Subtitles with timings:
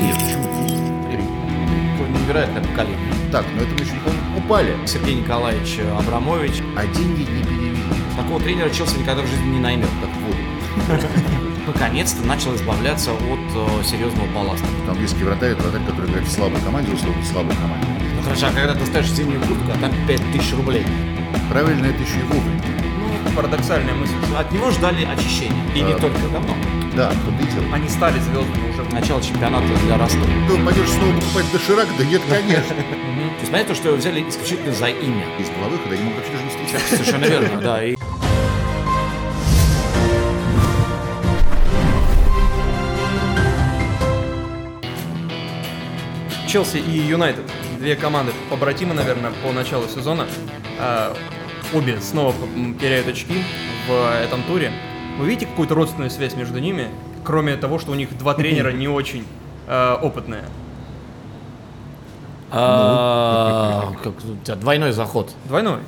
[0.00, 0.42] Нет, почему?
[2.22, 2.98] Невероятное поколение.
[3.30, 3.94] Так, но это мы еще,
[4.36, 4.76] упали.
[4.86, 6.62] Сергей Николаевич Абрамович.
[6.76, 7.76] А деньги не перевели.
[8.16, 9.88] Такого тренера Челси никогда в жизни не наймет.
[10.00, 11.00] Так вот.
[11.66, 13.20] Наконец-то начал избавляться от
[13.54, 14.66] э, серьезного балласта.
[14.88, 17.86] Английский вратарь это вратарь, который играет в слабой команде, условно, в слабой команде.
[18.16, 20.84] Ну хорошо, а когда ты ставишь зимнюю куртку, а там 5000 рублей.
[21.48, 22.60] Правильно, это еще и вовремя.
[22.98, 24.14] Ну, парадоксальная мысль.
[24.36, 25.62] От него ждали очищения.
[25.74, 25.98] И не А.
[25.98, 26.54] только давно.
[26.94, 27.74] Да, кто.
[27.74, 28.82] Они стали звездами уже.
[28.92, 30.26] Начало чемпионата для Ростова.
[30.48, 31.88] Ты пойдешь снова покупать доширак?
[31.96, 32.74] Да нет, конечно.
[32.74, 35.24] То есть понятно, что его взяли исключительно за имя.
[35.38, 36.96] Из была выхода, они могут вообще даже не встречаться.
[36.96, 37.84] Совершенно верно, да.
[37.84, 37.96] И
[46.46, 47.50] Челси и Юнайтед.
[47.78, 50.26] Две команды побратимы, наверное, по началу сезона.
[50.78, 51.16] А,
[51.72, 52.34] обе снова
[52.78, 53.42] теряют очки
[53.88, 54.70] в этом туре.
[55.18, 56.88] Вы видите какую-то родственную связь между ними,
[57.24, 59.24] кроме того, что у них два тренера не очень
[59.66, 60.44] а, опытные?
[62.50, 65.34] а, как у тебя двойной заход.
[65.44, 65.80] Двойной.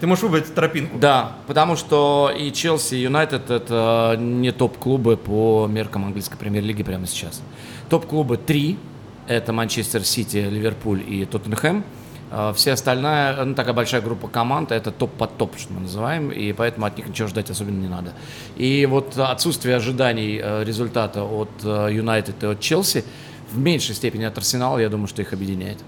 [0.00, 0.98] Ты можешь выбрать тропинку.
[0.98, 7.06] Да, потому что и Челси, и Юнайтед это не топ-клубы по меркам английской премьер-лиги прямо
[7.06, 7.40] сейчас.
[7.88, 8.78] Топ-клубы три.
[9.26, 11.82] Это Манчестер Сити, Ливерпуль и Тоттенхэм.
[12.30, 16.30] А Все остальная, ну, такая большая группа команд, это топ под топ, что мы называем,
[16.30, 18.12] и поэтому от них ничего ждать особенно не надо.
[18.56, 23.04] И вот отсутствие ожиданий э, результата от э, Юнайтед и от Челси
[23.52, 25.78] в меньшей степени от Арсенала, я думаю, что их объединяет.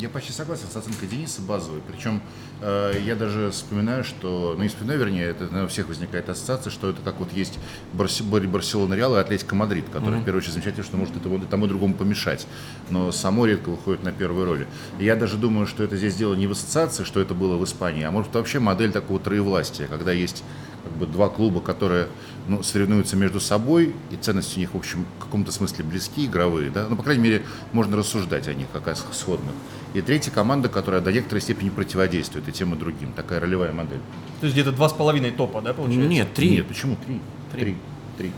[0.00, 1.82] Я почти согласен с оценкой Дениса базовой.
[1.86, 2.22] Причем
[2.62, 6.70] э, я даже вспоминаю, что, ну не вспоминаю, вернее, это наверное, у всех возникает ассоциация,
[6.70, 7.58] что это как вот есть
[7.92, 11.38] Барси- Бар- Барселона Реал и Атлетика Мадрид, который в первую очередь замечательно, что может этому,
[11.40, 12.46] тому и другому помешать,
[12.88, 14.66] но само редко выходит на первые роли.
[14.98, 17.64] И я даже думаю, что это здесь дело не в ассоциации, что это было в
[17.64, 20.42] Испании, а может вообще модель такого троевластия, когда есть
[20.82, 22.08] как бы два клуба, которые
[22.48, 26.70] ну, соревнуются между собой, и ценности у них, в общем, в каком-то смысле близки, игровые,
[26.70, 27.42] да, ну, по крайней мере,
[27.72, 29.52] можно рассуждать о них как о сходных.
[29.94, 33.12] И третья команда, которая до некоторой степени противодействует и тем, и другим.
[33.12, 34.00] Такая ролевая модель.
[34.40, 36.08] То есть где-то два с половиной топа, да, получается?
[36.08, 36.50] Нет, три.
[36.50, 37.20] Нет, почему три?
[37.52, 37.76] Три.
[38.16, 38.32] Три.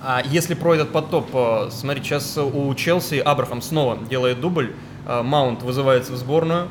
[0.00, 4.72] А если про этот потоп, э, смотри, сейчас у Челси Абрахам снова делает дубль,
[5.06, 6.68] э, Маунт вызывается в сборную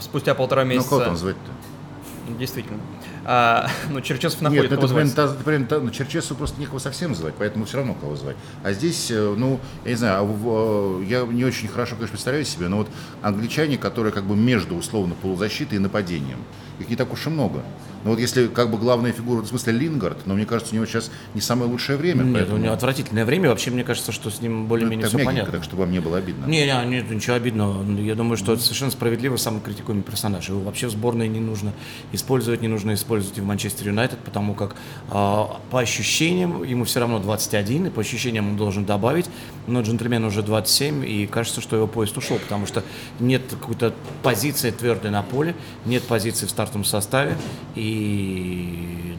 [0.00, 0.88] спустя полтора Ну, месяца.
[0.88, 2.32] кого там звать-то?
[2.38, 2.78] Действительно.
[3.24, 6.60] А, ну, Черчесов Нет, находит, ну, кого это, блин, та- блин, та- ну, Черчесу просто
[6.60, 8.36] некого совсем звать, поэтому все равно кого звать.
[8.62, 12.44] А здесь, э, ну, я не знаю, а э, я не очень хорошо, конечно, представляю
[12.44, 12.88] себе, но вот
[13.22, 16.38] англичане, которые как бы между, условно, полузащитой и нападением,
[16.78, 17.62] их не так уж и много.
[18.04, 20.86] Но вот если как бы главная фигура, в смысле Лингард, но мне кажется, у него
[20.86, 22.22] сейчас не самое лучшее время.
[22.24, 23.48] Нет, поэтому- у него отвратительное время.
[23.50, 25.52] Вообще, мне кажется, что с ним Ну, более-менее так все понятно.
[25.52, 26.46] так, чтобы вам не было обидно.
[26.46, 27.84] Не, не, нет, ничего обидного.
[28.00, 30.48] Я думаю, что это совершенно справедливо самый критикуемый персонаж.
[30.48, 31.72] Его вообще в сборной не нужно
[32.12, 34.74] использовать, не нужно использовать и в Манчестер Юнайтед, потому как
[35.10, 39.26] а, по ощущениям ему все равно 21, и по ощущениям он должен добавить,
[39.66, 42.82] но джентльмен уже 27, и кажется, что его поезд ушел, потому что
[43.20, 43.92] нет какой-то
[44.22, 45.54] позиции твердой на поле,
[45.86, 47.36] нет позиции в стартовом составе,
[47.74, 47.91] и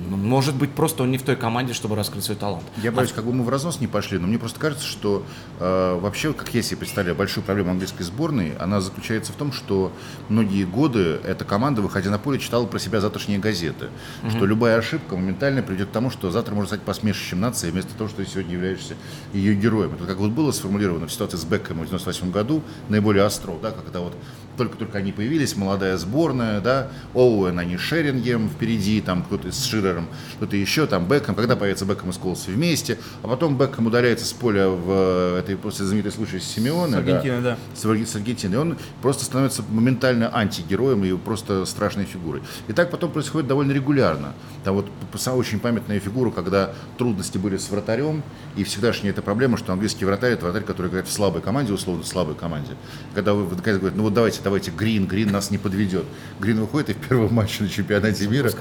[0.10, 2.64] ну, может быть просто он не в той команде, чтобы раскрыть свой талант.
[2.82, 5.24] Я боюсь, как бы мы в разнос не пошли, но мне просто кажется, что
[5.60, 9.92] э, вообще, как я себе представляю, большую проблему английской сборной, она заключается в том, что
[10.30, 13.90] многие годы эта команда, выходя на поле, читала про себя завтрашние газеты.
[14.30, 18.10] Что любая ошибка моментально приведет к тому, что завтра можно стать посмешищем нации, вместо того,
[18.10, 18.96] что ты сегодня являешься
[19.34, 19.94] ее героем.
[19.94, 23.72] Это как вот было сформулировано в ситуации с Бекком в 98 году, наиболее остро, да,
[23.72, 24.16] когда вот
[24.58, 30.56] только-только они появились, молодая сборная, да, Оуэн, они Шерингем впереди, там кто-то с Ширером, кто-то
[30.56, 34.70] еще, там Бекхэм, когда появится Бекхэм и Сколс вместе, а потом Бекхэм удаляется с поля
[34.70, 37.58] в э, этой после знаменитой случай с Симеоне, С Аргентиной, да.
[37.74, 42.42] с, Арги- с Аргентиной, и он просто становится моментально антигероем и просто страшной фигурой.
[42.68, 44.34] И так потом происходит довольно регулярно.
[44.64, 44.88] Там вот
[45.28, 48.24] очень памятная фигура, когда трудности были с вратарем,
[48.56, 52.04] и всегдашняя эта проблема, что английский вратарь– это вратарь, который играет в слабой команде, условно,
[52.04, 52.72] в слабой команде.
[53.16, 56.06] Когда вы наконец говорите, ну вот давайте, давайте, Грин, Грин нас не подведет.
[56.40, 58.52] Грин выходит и в первом матче на чемпионате мира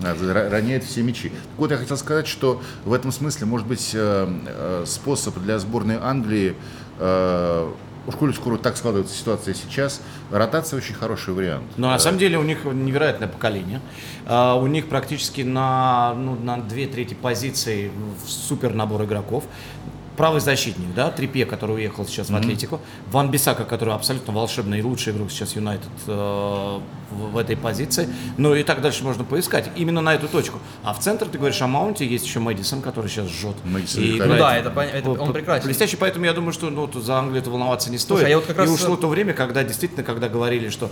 [0.00, 1.30] роняет все мячи.
[1.30, 5.58] Так вот, я хотел сказать, что в этом смысле, может быть, э, э, способ для
[5.58, 6.54] сборной Англии,
[6.98, 7.72] э,
[8.06, 10.00] уж коль скоро так складывается ситуация сейчас,
[10.30, 11.64] ротация очень хороший вариант.
[11.76, 13.80] Но на самом деле у них невероятное поколение.
[14.28, 17.92] У них практически на, ну, на две трети позиций
[18.26, 19.44] супер набор игроков.
[20.16, 22.80] Правый защитник, да, Трипе, который уехал сейчас в Атлетику.
[23.10, 26.12] Ван Бисака, который абсолютно волшебный и лучший игрок сейчас Юнайтед э,
[27.10, 28.08] в, в этой позиции.
[28.36, 29.70] Ну и так дальше можно поискать.
[29.74, 30.58] Именно на эту точку.
[30.84, 33.56] А в центр, ты говоришь о Маунте, есть еще Мэдисон, который сейчас жжет.
[33.64, 34.20] Мэдисон И.
[34.20, 35.66] Ну да, это, это он прекрасен.
[35.66, 38.18] Блестящий, поэтому я думаю, что ну, за Англию это волноваться не стоит.
[38.18, 40.90] Слушай, а я вот как и раз- ушло то время, когда действительно, когда говорили, что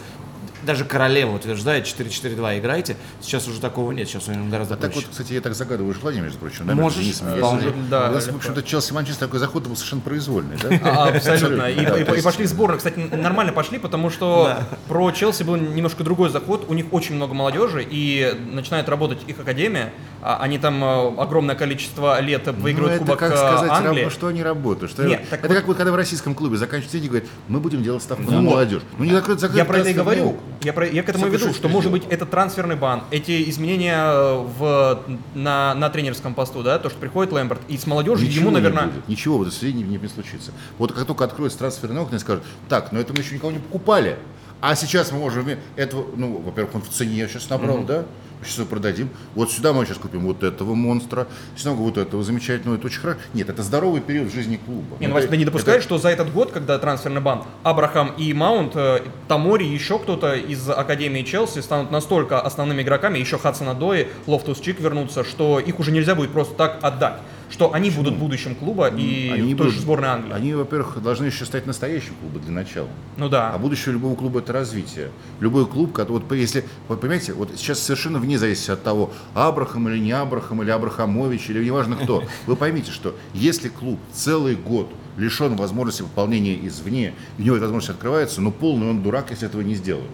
[0.64, 2.96] даже королева утверждает 4-4-2 играйте.
[3.20, 5.06] Сейчас уже такого нет, сейчас у него гораздо А так проще.
[5.06, 6.66] вот, кстати, я так загадываю желание, между прочим.
[6.66, 7.60] да, Можешь, между Денисом и вполне.
[7.62, 7.86] Денисом.
[7.90, 10.68] Да, У нас, в общем-то, Челси Манчестер такой заход был совершенно произвольный, да?
[10.84, 11.70] А, Абсолютно.
[11.70, 12.78] И, Да, и- и пошли в сборную.
[12.78, 14.56] Кстати, нормально пошли, потому что
[14.88, 16.64] про Челси был немножко другой заход.
[16.68, 19.92] У них очень много молодежи, и начинает работать их академия.
[20.22, 24.02] А Они там э, огромное количество лет Ну, выигрывают это Кубок как э, сказать, Англии.
[24.04, 24.92] раб- что они работают.
[24.92, 27.60] Что Нет, так это вот- как вот когда в российском клубе заканчивают деньги, говорят, мы
[27.60, 28.82] будем делать ставку на молодежь.
[28.98, 30.36] Ну не закроют, закроют Я про это и говорю.
[30.62, 34.44] Я, про, я к этому веду, что может быть это трансферный бан, эти изменения э,
[34.58, 35.02] в,
[35.34, 38.62] на, на тренерском посту, да, то, что приходит Лэмберт, и с молодежью Ничего ему, не
[38.62, 39.08] наверное, будет.
[39.08, 40.52] Ничего в этой не, не случится.
[40.76, 43.58] Вот как только откроется трансферное окно и скажут, так, но это мы еще никого не
[43.58, 44.18] покупали,
[44.60, 48.04] а сейчас мы можем этого, ну, во-первых, он в цене сейчас набрал, да?
[48.42, 49.10] Сейчас его продадим.
[49.34, 51.26] Вот сюда мы сейчас купим вот этого монстра,
[51.56, 53.18] сюда вот этого замечательного, это очень хорошо.
[53.34, 54.96] Нет, это здоровый период в жизни клуба.
[54.98, 58.12] Не, ну, Вася, ты не допускаешь, это- что за этот год, когда трансферный бан, Абрахам
[58.16, 63.68] и Маунт, э, Тамори еще кто-то из Академии Челси станут настолько основными игроками, еще Хадсон
[63.68, 67.18] Адои, Лофтус Чик вернутся, что их уже нельзя будет просто так отдать.
[67.50, 70.32] Что они будут будущим клуба и Они той будут- же сборной Англии.
[70.32, 72.88] Они, во-первых, должны еще стать настоящим клубом для начала.
[73.16, 73.50] Ну да.
[73.52, 75.10] А будущее любого клуба это развитие.
[75.40, 79.88] Любой клуб, который, вот если, вы понимаете, вот сейчас совершенно вне зависимости от того, Абрахам
[79.88, 84.88] или не Абрахам, или Абрахамович, или неважно кто, вы поймите, что если клуб целый год
[85.16, 89.60] лишен возможности выполнения извне, у него эта возможность открывается, ну полный он дурак, если этого
[89.62, 90.08] не сделает.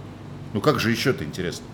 [0.55, 1.67] Ну как же еще это интересно?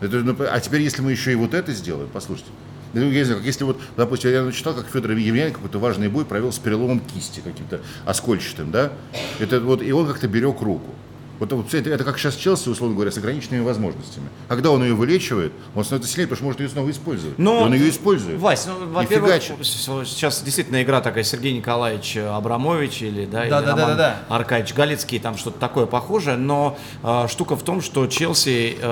[0.00, 2.50] Это, ну, а теперь, если мы еще и вот это сделаем, послушайте.
[2.94, 6.24] Я не знаю, как если вот, допустим, я читал, как Федор Емельяненко какой-то важный бой
[6.24, 8.92] провел с переломом кисти каким-то оскольчатым, да?
[9.38, 10.90] Это вот, и он как-то берег руку.
[11.38, 14.26] Вот это, это как сейчас Челси, условно говоря, с ограниченными возможностями.
[14.48, 17.38] Когда он ее вылечивает, он становится сильнее, потому что может ее снова использовать.
[17.38, 18.40] Но- И он ее использует.
[18.40, 23.66] Вась, ну, во-первых, сейчас действительно игра такая Сергей Николаевич Абрамович или, да, или Да, да,
[23.66, 24.34] да, Роман да, да.
[24.34, 28.86] Аркадьевич Галицкий, там что-то такое похожее, но э, штука в том, что Челси э,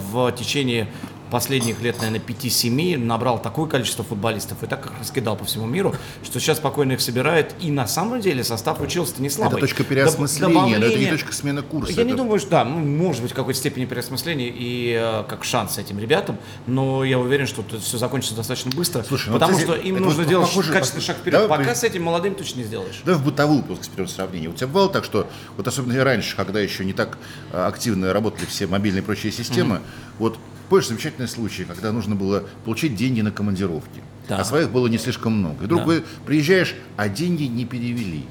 [0.00, 0.88] в течение
[1.32, 5.94] последних лет, наверное, 5-7 набрал такое количество футболистов и так их раскидал по всему миру,
[6.22, 7.54] что сейчас спокойно их собирает.
[7.60, 9.58] И на самом деле состав у Челси не слабый.
[9.58, 11.92] Это точка переосмысления, но это не добавление- точка смены курса.
[11.92, 15.24] Я не Это- думаю, что да, ну, может быть, в какой-то степени переосмысления и э,
[15.28, 16.36] как шанс этим ребятам,
[16.66, 19.96] но я уверен, что это все закончится достаточно быстро, Слушай, ну, потому кстати, что им
[19.96, 21.40] нужно вот делать похоже- качественный шаг вперед.
[21.40, 23.00] Давай Пока при- с этим молодым точно не сделаешь.
[23.04, 24.50] Давай в бытовую плоскость перейдем сравнение.
[24.50, 25.26] У тебя бывало так, что
[25.56, 27.16] вот особенно и раньше, когда еще не так
[27.52, 29.80] а, активно работали все мобильные и прочие системы,
[30.18, 30.36] вот
[30.72, 34.38] помнишь замечательный случай, когда нужно было получить деньги на командировки, Да.
[34.38, 35.64] а своих было не слишком много.
[35.64, 35.86] И вдруг Да.
[35.86, 38.24] вы приезжаешь, а деньги не перевели.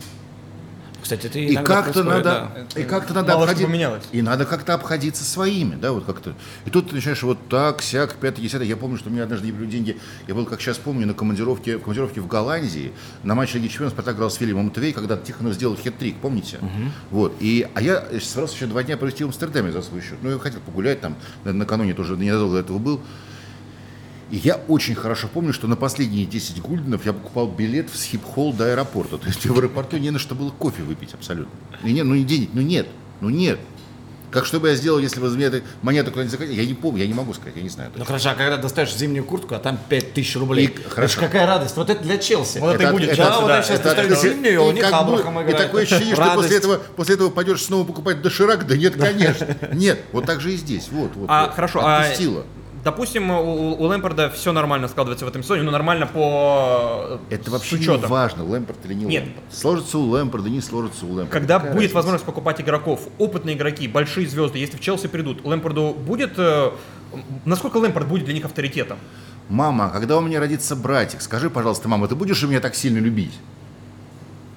[1.12, 2.80] Кстати, это И как-то надо, да.
[2.80, 3.68] и как-то надо обходить,
[4.14, 6.34] и надо как-то обходиться своими, да, вот как-то.
[6.66, 8.66] И тут ты начинаешь вот так, сяк, пятое, десятое.
[8.68, 9.98] Я помню, что мне однажды не были деньги.
[10.28, 12.94] Я был, как сейчас помню, на командировке, в командировке в Голландии
[13.24, 16.60] на матче Лиги Чемпионов Спартак играл с Филиппом Матвей, когда Тихонов сделал хет-трик, помните?
[17.10, 17.36] Вот.
[17.42, 20.18] И, а я собрался еще два дня провести в Амстердаме за свой счет.
[20.22, 23.02] Ну, я хотел погулять там, на- накануне тоже ненадолго до этого был.
[24.32, 28.54] И я очень хорошо помню, что на последние 10 гульденов я покупал билет в схип-холл
[28.54, 29.18] до аэропорта.
[29.18, 31.52] То есть в аэропорту не на что было кофе выпить абсолютно.
[31.84, 32.88] И нет, ну не денег, ну нет,
[33.20, 33.60] ну нет.
[34.32, 36.62] Как что бы я сделал, если бы эта монета куда-нибудь закатили?
[36.62, 37.92] Я не помню, я не могу сказать, я не знаю.
[37.94, 40.68] Ну хорошо, а когда достаешь зимнюю куртку, а там 5000 рублей.
[40.68, 41.20] И- это хорошо.
[41.20, 41.76] ж какая радость.
[41.76, 42.60] Вот это для Челси.
[42.60, 43.56] Вот это и будет Да, Челси, вот да.
[43.56, 44.16] они сейчас Это открытие.
[44.34, 45.58] зимнюю, у И них как бы- Абрахам И играет.
[45.58, 48.66] такое ощущение, что после этого, после этого пойдешь снова покупать доширак?
[48.66, 49.58] Да нет, конечно.
[49.74, 50.88] Нет, вот так же и здесь.
[50.92, 51.26] Вот, вот.
[51.30, 51.56] А вот.
[51.56, 52.46] хорошо, а Отпустило.
[52.84, 57.54] Допустим, у, у Лэмпорда все нормально складывается в этом сезоне, ну нормально по Это с
[57.54, 59.24] вообще не важно, Лэмпорт или не Нет.
[59.24, 59.46] Лэмпорт.
[59.54, 61.32] Сложится у Лэмпорда, не сложится у Лэмпорда.
[61.32, 61.96] Когда Какая будет разница?
[61.96, 66.34] возможность покупать игроков, опытные игроки, большие звезды, если в Челси придут, Лэмпорду будет...
[66.38, 66.72] э,
[67.46, 68.98] насколько Лэмпорд будет для них авторитетом?
[69.50, 73.00] Мама, а когда у меня родится братик, скажи, пожалуйста, мама, ты будешь меня так сильно
[73.00, 73.34] любить?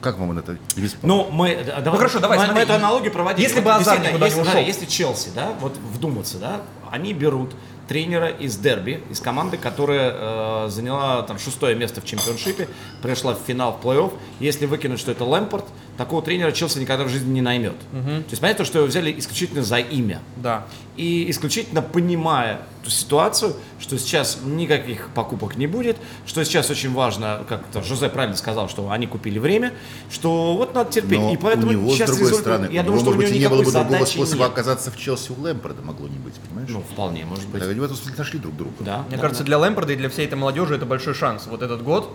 [0.00, 0.58] Как мама на это?
[1.02, 2.62] Ну, мы, да, давай, хорошо, давай, мы, смотри.
[2.62, 3.42] мы эту аналогию проводили.
[3.42, 4.60] Если бы Азар никуда не если, да, ушел.
[4.60, 7.54] если Челси, да, вот вдуматься, да, они берут
[7.88, 12.68] тренера из Дерби, из команды, которая э, заняла там шестое место в чемпионшипе,
[13.02, 14.12] пришла в финал плей-офф.
[14.40, 17.78] Если выкинуть, что это Лэмпорт, такого тренера Челси никогда в жизни не наймет.
[17.92, 20.20] То есть понятно, что его взяли исключительно за имя.
[20.36, 20.66] Да.
[20.96, 25.96] И исключительно понимая ту ситуацию, что сейчас никаких покупок не будет,
[26.26, 29.72] что сейчас очень важно, как это Жозе правильно сказал, что они купили время,
[30.10, 31.18] что вот надо терпеть.
[31.18, 33.14] Но и поэтому у него, сейчас с другой результат- стороны, я у думаю, что у
[33.14, 34.52] может него быть, не было бы другого способа нет.
[34.52, 36.68] оказаться в Челси у Лэмпорда, могло не быть, понимаешь?
[36.70, 37.60] Ну, вполне, может быть.
[37.62, 38.74] Да, они в этом смысле нашли друг друга.
[38.80, 39.46] Да, Мне да, кажется, да.
[39.46, 41.46] для Лэмпорда и для всей этой молодежи это большой шанс.
[41.48, 42.10] Вот этот год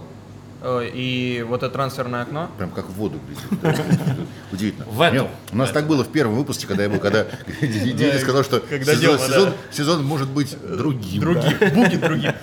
[0.63, 2.49] и вот это трансферное окно.
[2.57, 3.79] Прям как в воду глядит.
[4.51, 4.85] Удивительно.
[4.85, 7.25] В У нас так было в первом выпуске, когда я был, когда
[7.61, 8.61] Денис сказал, что
[9.71, 11.21] сезон может быть другим.
[11.21, 12.33] Другим, будет другим.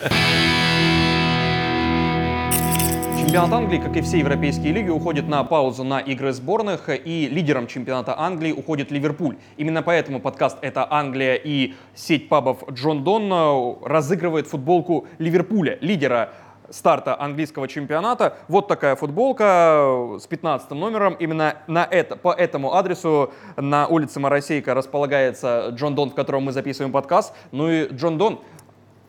[3.26, 7.66] Чемпионат Англии, как и все европейские лиги, уходит на паузу на игры сборных, и лидером
[7.66, 9.36] чемпионата Англии уходит Ливерпуль.
[9.56, 16.32] Именно поэтому подкаст «Это Англия» и сеть пабов Джон Дон разыгрывает футболку Ливерпуля, лидера
[16.70, 18.36] старта английского чемпионата.
[18.48, 21.14] Вот такая футболка с 15 номером.
[21.14, 26.52] Именно на это, по этому адресу на улице Моросейка располагается Джон Дон, в котором мы
[26.52, 27.34] записываем подкаст.
[27.52, 28.40] Ну и Джон Дон,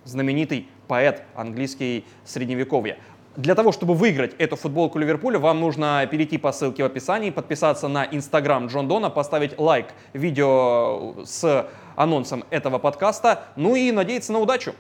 [0.03, 2.97] знаменитый поэт английский средневековья.
[3.35, 7.87] Для того, чтобы выиграть эту футболку Ливерпуля, вам нужно перейти по ссылке в описании, подписаться
[7.87, 14.39] на инстаграм Джон Дона, поставить лайк видео с анонсом этого подкаста, ну и надеяться на
[14.39, 14.73] удачу.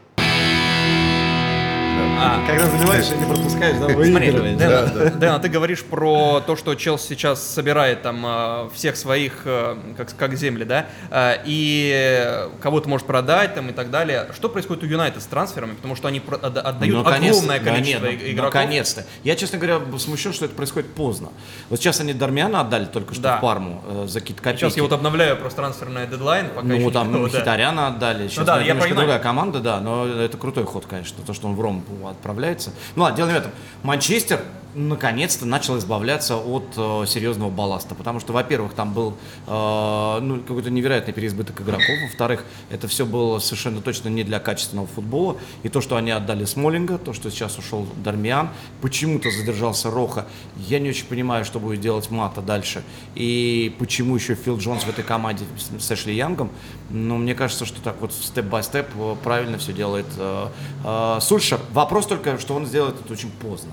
[2.19, 6.73] А, когда заливаешь, не пропускаешь, да, Смотри, Дэн, Дэн, а ты говоришь про то, что
[6.75, 12.89] Челси сейчас собирает там э, всех своих, э, как, как земли, да, э, и кого-то
[12.89, 14.27] может продать там и так далее.
[14.35, 15.73] Что происходит у Юнайтед с трансферами?
[15.75, 18.53] Потому что они про- отда- отдают огромное количество да нет, ну, игроков.
[18.55, 19.05] Наконец-то.
[19.23, 21.29] Я, честно говоря, смущен, что это происходит поздно.
[21.69, 23.37] Вот сейчас они Дармиана отдали только что Да.
[23.37, 24.61] в Парму э, за какие-то копейки.
[24.61, 26.47] Сейчас я вот обновляю просто трансферный дедлайн.
[26.49, 27.39] Пока Ну, там никого, да.
[27.39, 28.27] Хитаряна отдали.
[28.27, 29.07] Сейчас да, ну, я немножко понимаю.
[29.07, 32.71] другая команда, да, но это крутой ход, конечно, то, что он в Рому отправляется.
[32.95, 33.51] Ну ладно, дело не в этом.
[33.83, 34.41] Манчестер
[34.77, 39.15] наконец-то начал избавляться от э, серьезного балласта, потому что, во-первых, там был
[39.47, 44.87] э, ну, какой-то невероятный переизбыток игроков, во-вторых, это все было совершенно точно не для качественного
[44.87, 48.49] футбола, и то, что они отдали Смолинга, то, что сейчас ушел Дармиан,
[48.81, 50.27] почему-то задержался Роха,
[50.67, 52.83] я не очень понимаю, что будет делать Мата дальше,
[53.15, 55.45] и почему еще Фил Джонс в этой команде
[55.79, 56.51] с- Эшли Янгом,
[56.91, 60.47] но мне кажется, что так вот степ-бай-степ э, правильно все делает э,
[60.83, 61.59] э, Сульшер.
[61.71, 63.71] Вопрос только, что он сделает это очень поздно.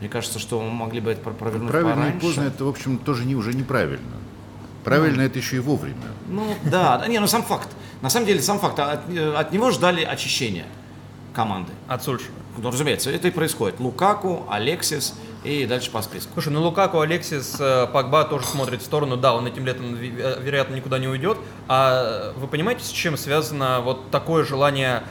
[0.00, 2.16] Мне кажется, что мы могли бы это про- провернуть Правильно пораньше.
[2.18, 4.16] и поздно, это, в общем, тоже не, уже неправильно.
[4.84, 5.96] Правильно это еще и вовремя.
[6.28, 7.68] Ну да, да, не, ну сам факт.
[8.00, 8.78] На самом деле сам факт.
[8.78, 10.66] От, э, от него ждали очищения
[11.34, 11.72] команды.
[11.88, 12.32] От Сульшера.
[12.56, 13.78] Ну, разумеется, это и происходит.
[13.80, 15.14] Лукаку, Алексис
[15.44, 16.30] и дальше по списку.
[16.34, 19.16] Слушай, ну Лукаку, Алексис, э, Погба тоже смотрит в сторону.
[19.16, 21.38] Да, он этим летом, э, вероятно, никуда не уйдет.
[21.68, 25.02] А вы понимаете, с чем связано вот такое желание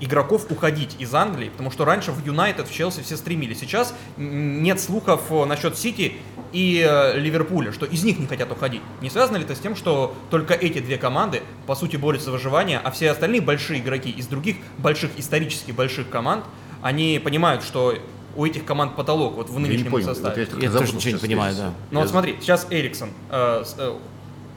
[0.00, 1.48] игроков уходить из Англии?
[1.50, 3.58] Потому что раньше в Юнайтед, в Челси все стремились.
[3.60, 6.14] Сейчас нет слухов э, насчет Сити
[6.52, 8.82] и э, Ливерпуля, что из них не хотят уходить.
[9.00, 12.32] Не связано ли это с тем, что только эти две команды, по сути, борются за
[12.32, 16.44] выживание, а все остальные большие игроки из других больших, исторически больших команд,
[16.82, 17.94] они понимают, что
[18.36, 20.06] у этих команд потолок вот в Я не нынешнем понял.
[20.06, 20.46] составе.
[20.50, 21.72] вот я Я тоже ничего не понимаю, да.
[21.90, 23.94] Ну Я вот смотри, сейчас Эриксон, э, э,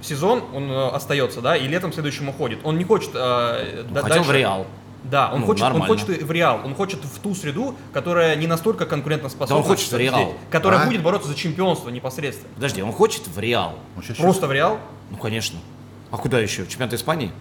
[0.02, 2.60] сезон, он э, остается, да, и летом следующим уходит.
[2.64, 4.68] Он не хочет э, да- Хотел дальше- в Реал.
[5.04, 8.46] Да, он, Ну, хочет, он хочет в Реал, он хочет в ту среду, которая не
[8.48, 9.56] настолько конкурентоспособна.
[9.56, 10.34] Да он хочет в Реал.
[10.50, 10.86] Которая А?
[10.86, 12.54] будет бороться за чемпионство непосредственно.
[12.56, 13.74] Подожди, он хочет в Реал.
[14.20, 14.80] Просто в Реал?
[15.10, 15.60] Ну, конечно.
[16.12, 16.68] А куда еще?
[16.68, 17.32] Чемпионат Испании?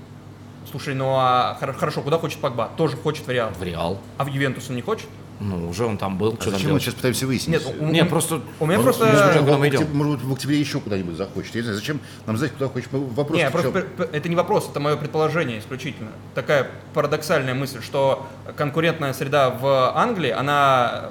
[0.71, 2.71] Слушай, ну а хор- хорошо, куда хочет Погба?
[2.77, 3.51] Тоже хочет в Реал.
[3.59, 3.99] В Реал.
[4.19, 5.09] А в Ювентус он не хочет?
[5.41, 6.35] Ну, уже он там был.
[6.39, 6.83] А Что там зачем мы делать?
[6.83, 7.65] сейчас пытаемся выяснить?
[7.67, 8.43] Нет, у, Не, у- просто...
[8.61, 9.07] у меня просто...
[9.07, 9.97] может, куда в мы октябре- идем?
[9.97, 11.55] может, в октябре еще куда-нибудь захочет.
[11.55, 12.89] Я не знаю, зачем нам знать, куда хочешь?
[12.93, 16.11] Вопрос Не, в просто это не вопрос, это мое предположение исключительно.
[16.35, 21.11] Такая парадоксальная мысль, что конкурентная среда в Англии, она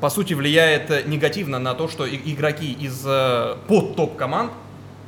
[0.00, 4.50] по сути влияет негативно на то, что игроки из э, под топ команд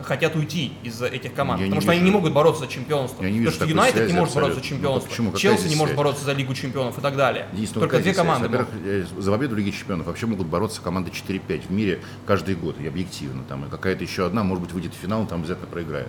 [0.02, 2.10] хотят уйти из этих команд, Я потому что они вижу.
[2.10, 3.22] не могут бороться за чемпионство.
[3.22, 4.68] Я не Потому вижу что такой Юнайтед не может бороться за абсолютно.
[4.76, 5.32] чемпионство, Ну, почему?
[5.38, 7.46] Челси здесь не может бороться за Лигу чемпионов и так далее.
[7.52, 10.80] Единственное, Только две здесь команды Во-первых, э, за победу в Лиге чемпионов вообще могут бороться
[10.82, 13.44] команды 4-5 в мире каждый год, и объективно.
[13.48, 16.08] Там, и какая-то еще одна, может быть, выйдет в финал, там обязательно проиграет.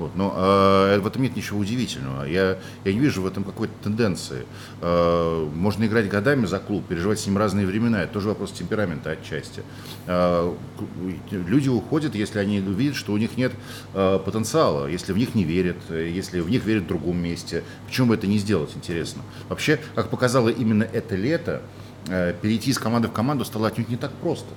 [0.00, 0.16] Вот.
[0.16, 2.24] Но э, в этом нет ничего удивительного.
[2.24, 4.46] Я, я не вижу в этом какой-то тенденции.
[4.80, 8.04] Э, можно играть годами за клуб, переживать с ним разные времена.
[8.04, 9.62] Это тоже вопрос темперамента отчасти.
[10.06, 10.54] Э,
[11.30, 13.52] люди уходят, если они видят, что у них нет
[13.92, 17.62] э, потенциала, если в них не верят, если в них верят в другом месте.
[17.86, 19.20] Почему бы это не сделать, интересно?
[19.50, 21.60] Вообще, как показало именно это лето,
[22.08, 24.48] э, перейти из команды в команду стало отнюдь не так просто.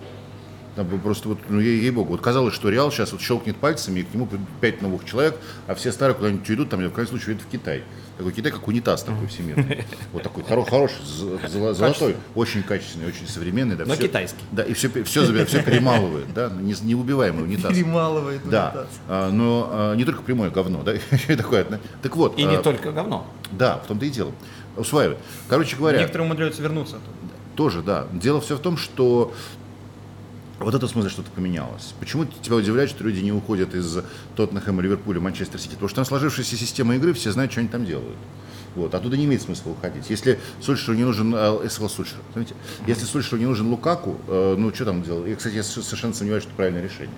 [0.76, 4.04] Там просто вот, ну, ей, богу вот казалось, что Реал сейчас вот щелкнет пальцами, и
[4.04, 4.28] к нему
[4.60, 5.36] пять новых человек,
[5.68, 7.84] а все старые куда-нибудь уйдут, там, в крайнем случае, уедут в Китай.
[8.18, 9.86] Такой Китай, как унитаз такой всемирный.
[10.12, 10.96] Вот такой хоро- хороший,
[11.48, 13.76] золотой, очень качественный, очень современный.
[13.76, 14.40] Да, Но всё- китайский.
[14.52, 17.72] Да, и все, все, все перемалывает, да, не- неубиваемый унитаз.
[17.74, 20.94] Перемалывает Да, а, но а, не только прямое говно, да,
[21.28, 21.66] и такое.
[22.02, 23.28] Так вот, И не а, только говно.
[23.52, 24.32] да, в том-то и дело.
[24.76, 25.20] Усваивает.
[25.50, 26.98] Короче говоря, Некоторые умудряются вернуться.
[27.56, 28.08] тоже, да.
[28.12, 29.34] Дело все в том, что
[30.60, 31.94] вот это в смысле что-то поменялось.
[32.00, 34.00] Почему тебя удивляет, что люди не уходят из
[34.36, 35.74] Тоттенхэма, Ливерпуля, Манчестер Сити?
[35.74, 38.18] Потому что там сложившаяся система игры, все знают, что они там делают.
[38.76, 38.94] Вот.
[38.96, 40.10] Оттуда не имеет смысла уходить.
[40.10, 42.56] Если Сульшеру не нужен э, СВ Сульшер, понимаете?
[42.88, 45.30] Если Сульшеру не нужен Лукаку, э, ну что там делать?
[45.30, 47.16] Я, кстати, я совершенно сомневаюсь, что это правильное решение.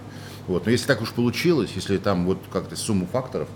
[0.48, 0.66] Вот.
[0.66, 3.48] Но если так уж получилось, если там вот как-то сумму факторов,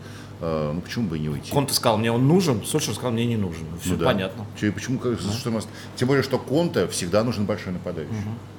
[0.41, 1.51] э, ну почему бы и не уйти?
[1.51, 3.65] Конте сказал, мне он нужен, Сульшер сказал, мне не нужен.
[3.81, 4.05] Все Ну да.
[4.05, 4.45] понятно.
[4.61, 8.13] И почему, как- что у нас- Тем более, что Конте всегда нужен большой нападающий.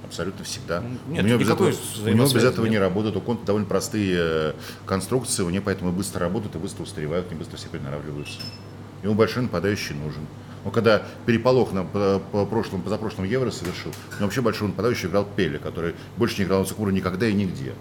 [0.05, 0.83] Абсолютно всегда.
[1.09, 2.73] нет, у, него без этого, у него без этого нет.
[2.73, 3.17] не работает.
[3.17, 4.53] У Конте довольно простые э,
[4.85, 8.41] конструкции, у него поэтому быстро работают и быстро устаревают, не быстро все приноравливаются.
[9.05, 10.27] Ему большой нападающий нужен.
[10.65, 15.25] Он когда переполох на по, по прошлому, позапрошлом Евро совершил, него вообще большой нападающий играл
[15.25, 17.73] Пеле, который больше не играл на Сукмуру никогда и нигде.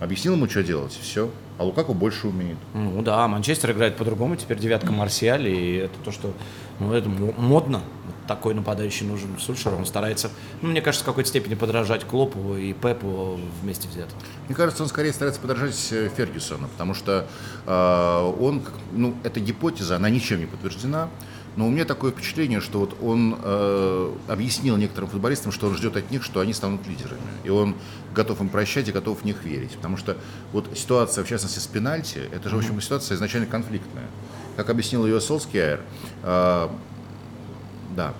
[0.00, 1.30] Объяснил ему, что делать, все.
[1.58, 2.56] А Лукаку больше умеет.
[2.72, 6.32] Ну да, Манчестер играет по-другому, теперь девятка Марсиаль, и это то, что
[6.78, 7.82] ну, это мо- модно.
[8.06, 10.30] Вот такой нападающий нужен Сульшер, он старается,
[10.62, 14.16] ну, мне кажется, в какой-то степени подражать Клопу и Пепу вместе взятым.
[14.48, 17.26] Мне кажется, он скорее старается подражать э, Фергюсону, потому что
[17.66, 21.10] э, он, ну, эта гипотеза, она ничем не подтверждена,
[21.56, 25.96] но у меня такое впечатление, что вот он э, объяснил некоторым футболистам, что он ждет
[25.96, 27.74] от них, что они станут лидерами, и он
[28.14, 30.16] готов им прощать и готов в них верить, потому что
[30.52, 34.06] вот ситуация, в частности, с пенальти, это же, в общем, ситуация изначально конфликтная.
[34.56, 35.80] Как объяснил ее Солскияр,
[36.22, 36.68] э,
[37.96, 38.14] да.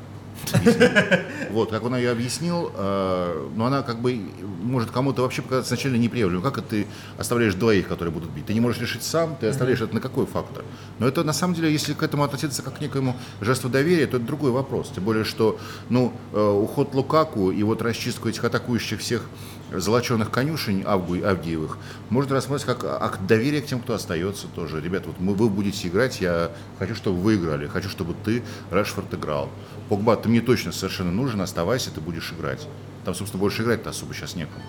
[1.50, 4.20] Вот, как он ее объяснил, э, но она как бы
[4.62, 6.42] может кому-то вообще показаться сначала неприемлемой.
[6.42, 6.86] Как это ты
[7.18, 8.46] оставляешь двоих, которые будут бить?
[8.46, 10.64] Ты не можешь решить сам, ты оставляешь это на какой фактор?
[10.98, 14.16] Но это на самом деле, если к этому относиться как к некоему жесту доверия, то
[14.16, 14.92] это другой вопрос.
[14.94, 19.24] Тем более, что ну, э, уход Лукаку и вот расчистку этих атакующих всех
[19.72, 21.78] золоченых конюшень Авгу- Авгиевых
[22.08, 24.80] можно рассматривать как акт доверия к тем, кто остается тоже.
[24.80, 29.12] Ребят, вот мы, вы будете играть, я хочу, чтобы вы играли, хочу, чтобы ты, Рашфорд,
[29.14, 29.48] играл.
[29.90, 32.64] Погба, ты мне точно совершенно нужен, оставайся, ты будешь играть.
[33.04, 34.62] Там, собственно, больше играть-то особо сейчас некому.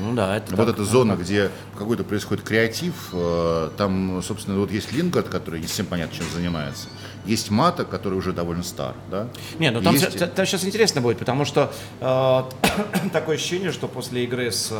[0.00, 0.74] Ну да, это Вот так.
[0.76, 5.86] эта зона, где какой-то происходит креатив, э, там, собственно, вот есть Лингард, который не всем
[5.86, 6.86] понятно, чем занимается.
[7.26, 9.26] Есть Мата, который уже довольно стар, да?
[9.58, 12.42] Не, ну там, Есть- там сейчас интересно будет, потому что э,
[13.12, 14.70] такое ощущение, что после игры с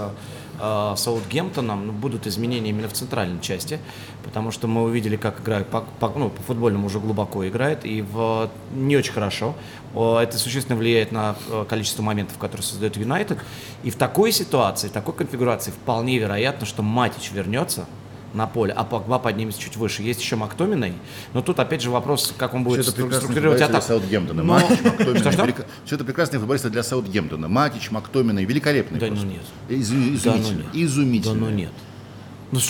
[0.61, 3.79] э, Саутгемптоном ну, будут изменения именно в центральной части,
[4.25, 8.03] потому что мы увидели, как играет, по, по- ну, по футбольному уже глубоко играет, и
[8.03, 9.55] в, не очень хорошо.
[9.95, 13.39] Это существенно влияет на э, количество моментов, которые создает Юнайтед.
[13.83, 17.87] И в такой ситуации, в такой конфигурации вполне вероятно, что Матич вернется
[18.35, 20.03] на поле, а Погба поднимется чуть выше.
[20.03, 20.95] Есть еще Мактоминой,
[21.35, 23.87] но тут опять же вопрос, как он будет стру- структурировать атаку.
[23.87, 24.43] Саутгемптона.
[24.43, 24.79] Но- Матич,
[25.85, 27.49] Все это прекрасные футболисты для Саутгемптона.
[27.49, 29.29] Матич, Мактоминой, великолепные Да ну просто.
[29.29, 29.43] нет.
[29.69, 30.63] Изу- Да ну изумительно.
[30.63, 30.67] нет.
[30.75, 31.35] Изумительно.
[31.35, 31.71] Да ну нет.
[32.53, 32.61] Ну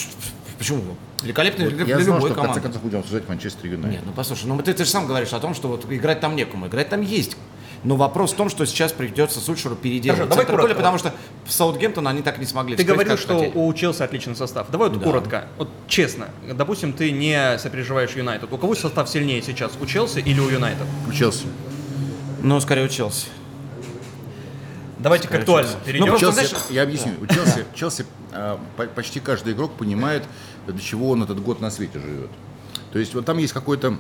[0.59, 0.83] почему?
[1.22, 2.61] Великолепный Вот для, я для знал, любой что в конце команды.
[2.62, 3.90] концов будем обсуждать Манчестер Юнайтед.
[3.92, 6.35] Нет, ну послушай, ну ты, ты же сам говоришь о том, что вот играть там
[6.35, 6.66] некому.
[6.66, 7.37] Играть там есть.
[7.85, 11.12] Но вопрос в том, что сейчас придется Сульшеру переделать Хорошо, давай центр поля, потому что
[11.45, 12.77] в Саутгемптон они так не смогли.
[12.77, 13.53] Ты говорил, что хотели.
[13.57, 14.71] у Челси отличный состав.
[14.71, 15.05] Давай вот Да.
[15.05, 15.45] коротко.
[15.59, 18.53] Вот честно, допустим, ты не сопереживаешь Юнайтед.
[18.53, 19.73] У кого состав сильнее сейчас?
[19.81, 20.87] У Челси или у Юнайтед?
[21.09, 21.47] У Челси.
[22.40, 23.27] Ну, скорее у Челси.
[24.99, 25.87] Давайте к Скорее актуальному Челси.
[25.87, 26.07] перейдем.
[26.07, 27.12] Ну, просто, Челси, знаешь- я объясню.
[27.21, 28.07] У Челси, Челси
[28.77, 30.23] по- почти каждый игрок понимает,
[30.68, 32.31] для чего он этот год на свете живет.
[32.92, 33.97] То есть вот там есть какой-то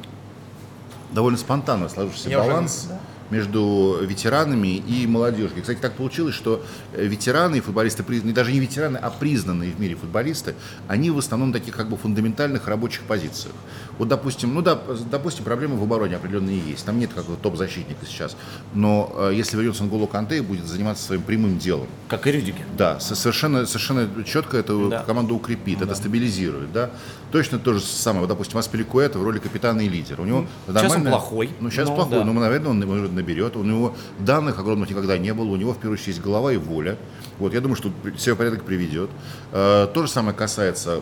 [1.10, 2.88] довольно спонтанно сложившийся Я уже- баланс
[3.32, 5.56] между ветеранами и молодежью.
[5.58, 9.72] И, кстати, так получилось, что э, ветераны и футболисты, признанные, даже не ветераны, а признанные
[9.72, 10.54] в мире футболисты,
[10.86, 13.54] они в основном на таких как бы фундаментальных рабочих позициях.
[13.98, 14.78] Вот, допустим, ну да,
[15.10, 16.84] допустим, проблемы в обороне определенные есть.
[16.84, 18.36] Там нет какого-то топ-защитника сейчас.
[18.74, 22.64] Но э, если вернется Нголо Канте и будет заниматься своим прямым делом, Как и Рюдигер.
[22.76, 25.02] да, со- совершенно, совершенно четко это Да.
[25.04, 26.90] команду укрепит, это стабилизирует, да.
[27.30, 30.20] Точно то же самое, вот, допустим, Аспиликуэта в роли капитана и лидера.
[30.20, 32.24] У него Сейчас он плохой, Ну, сейчас но плохой, да.
[32.24, 32.78] но, наверное, он
[33.22, 33.56] наберет.
[33.56, 36.98] У него данных огромных никогда не было, у него, в первую очередь, голова и воля.
[37.38, 39.10] Вот, я думаю, что все в порядок приведет.
[39.52, 41.00] Э, то же самое касается,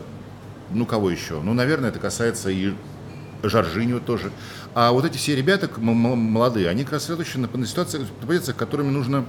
[0.71, 1.41] ну, кого еще?
[1.41, 2.73] Ну, наверное, это касается и
[3.43, 4.31] Жоржиньо тоже.
[4.73, 8.89] А вот эти все ребята молодые, они как раз сосредоточены на, ситуациях, на позициях, которыми
[8.89, 9.25] нужно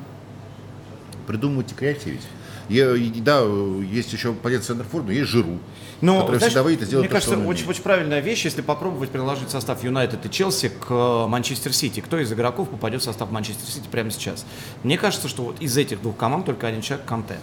[1.26, 2.22] придумывать и креативить.
[2.68, 5.58] Я- и, да, есть еще позиция Центрфорда, но есть Жиру,
[6.00, 8.62] Ну, который знаешь, всегда выйдет и сделает Мне то, кажется, очень, очень правильная вещь, если
[8.62, 12.00] попробовать приложить состав Юнайтед и Челси к э, Манчестер Сити.
[12.00, 14.44] Кто из игроков попадет в состав Манчестер Сити прямо сейчас?
[14.82, 17.38] Мне кажется, что вот из этих двух команд только один человек Канте.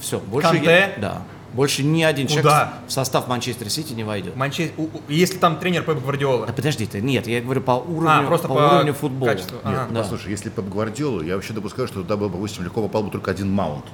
[0.00, 0.64] Все, больше Канте?
[0.64, 1.22] я- да.
[1.54, 2.42] Больше ни один Куда?
[2.42, 4.36] человек в состав Манчестер Сити не войдет.
[4.36, 4.70] Манче-
[5.08, 6.46] Если там тренер Пеп Гвардиола.
[6.46, 9.30] Да подожди ты, нет, я говорю по уровню, А, просто по, по уровню футбола.
[9.30, 9.56] качеству.
[9.56, 9.86] Нет, Ага.
[9.90, 10.00] Да.
[10.02, 13.30] послушай, если Пеп Гвардиолу, я вообще допускаю, что туда бы, допустим, легко попал бы только
[13.30, 13.86] один маунт.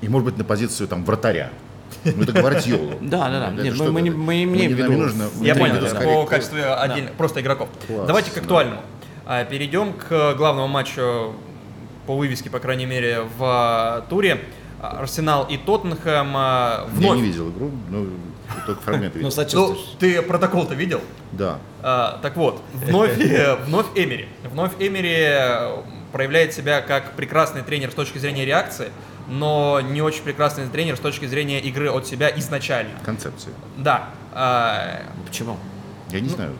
[0.00, 1.50] И, может быть, на позицию там вратаря.
[2.04, 2.98] Ну, это Гвардиолу.
[3.00, 3.62] Да, да, да.
[3.62, 6.00] Нет, мы- мы не- мы не Нам не нужно Я понял, да.
[6.00, 7.68] по качеству отдельно, просто игроков.
[7.86, 8.40] Класс, Давайте к да.
[8.42, 8.82] актуальному.
[9.26, 11.34] А, Перейдем к главному матчу
[12.06, 14.40] по вывеске, по крайней мере, в а, туре.
[14.80, 17.16] Арсенал и Тоттенхэм а, Я вновь.
[17.18, 18.06] не видел игру, ну,
[18.64, 19.68] только фрагменты Ну, видел.
[19.70, 21.00] Ну, ты протокол-то видел?
[21.32, 21.58] Да.
[21.82, 24.28] А, так вот, вновь, э, вновь Эмери.
[24.44, 25.74] Вновь Эмери
[26.12, 28.90] проявляет себя как прекрасный тренер с точки зрения реакции.
[29.28, 32.98] Но не очень прекрасный тренер с точки зрения игры от себя изначально.
[33.04, 33.52] Концепции.
[33.76, 34.08] Да.
[34.32, 35.56] а, Почему?
[36.10, 36.52] Я не знаю.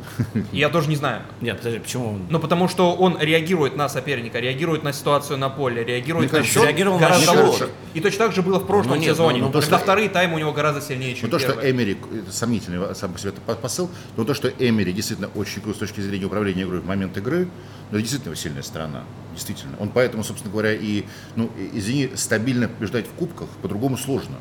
[0.52, 1.22] Я тоже не знаю.
[1.40, 2.08] Нет, подожди, почему?
[2.14, 6.40] он- Ну, потому что он реагирует на соперника, реагирует на ситуацию на поле, реагирует Мне
[6.40, 7.44] на счет реагировал на гораздо счет.
[7.46, 7.68] лучше.
[7.94, 9.38] И точно так же было в прошлом Ну, нет, сезоне.
[9.40, 11.52] ну, ну, то, когда что- вторые таймы у него гораздо сильнее, чем Ну то, что.
[11.70, 15.78] Эмери, это сомнительный сам по себе посыл, но то, что Эмери действительно очень крут с
[15.78, 17.44] точки зрения управления игрой в момент игры,
[17.90, 19.04] ну, это действительно его сильная сторона.
[19.34, 19.76] Действительно.
[19.78, 21.04] Он поэтому, собственно говоря, и,
[21.36, 24.36] ну, и- извини, стабильно побеждать в кубках по-другому сложно.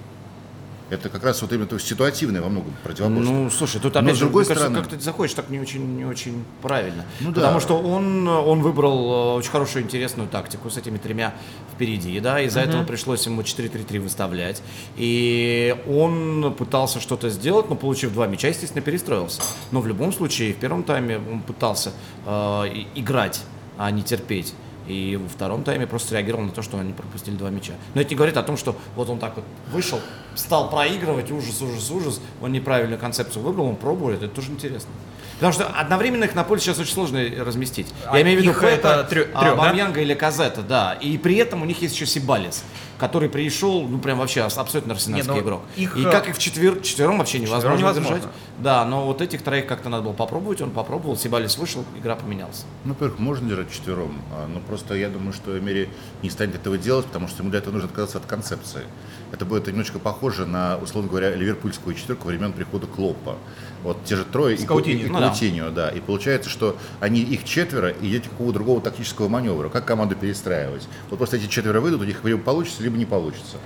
[0.89, 3.33] Это как раз вот именно то есть ситуативное во многом противоборство.
[3.33, 5.49] Ну, слушай, тут Но опять с же, другой мне кажется, стороны- как ты заходишь так
[5.49, 7.05] не очень, не очень правильно.
[7.21, 7.41] Ну да.
[7.41, 11.33] Потому что он, он выбрал э, очень хорошую, интересную тактику с этими тремя
[11.73, 14.61] впереди, да, из-за этого пришлось ему 4-3-3 выставлять.
[14.95, 19.41] И он пытался что-то сделать, но получив два мяча, естественно, перестроился.
[19.71, 21.93] Но в любом случае, в первом тайме он пытался
[22.25, 22.63] э,
[22.95, 23.41] играть,
[23.77, 24.53] а не терпеть.
[24.87, 27.73] И во втором тайме просто реагировал на то, что они пропустили два мяча.
[27.93, 29.99] Но это не говорит о том, что вот он так вот вышел,
[30.35, 34.91] стал проигрывать, ужас, ужас, ужас, он неправильную концепцию выбрал, он пробует, это тоже интересно.
[35.35, 37.87] Потому что одновременно их на поле сейчас очень сложно разместить.
[38.07, 39.55] А Я имею в виду их это Пепе, трё- трёх, да?
[39.55, 40.93] Бамьянга или Казета, да.
[40.93, 42.63] И при этом у них есть еще Сибалис,
[42.97, 45.61] который пришел, ну прям вообще абсолютно арсенальский Не, ну, игрок.
[45.75, 46.79] их, и э, как их в четвер...
[46.81, 48.15] четвером вообще невозможно, невозможно.
[48.15, 48.31] держать.
[48.59, 52.65] Да, но вот этих троих как-то надо было попробовать, он попробовал, Сибалис вышел, игра поменялась.
[52.83, 55.89] Ну, во-первых, можно держать четвером, а, но просто я думаю, что Эмери
[56.23, 58.83] не станет этого делать, потому что ему для этого нужно отказаться от концепции.
[59.31, 63.35] Это будет немножечко похоже на, условно говоря, ливерпульскую четверку времен прихода Клопа.
[63.83, 65.05] Вот те же трое и, С и, Каутиньо.
[65.05, 65.33] и Ну да.
[65.75, 65.89] Да.
[65.89, 69.69] И получается, что они их четверо, и нет никакого другого тактического маневра.
[69.69, 70.87] Как команду перестраивать?
[71.09, 73.57] Вот просто эти четверо выйдут, у них получится, либо не получится.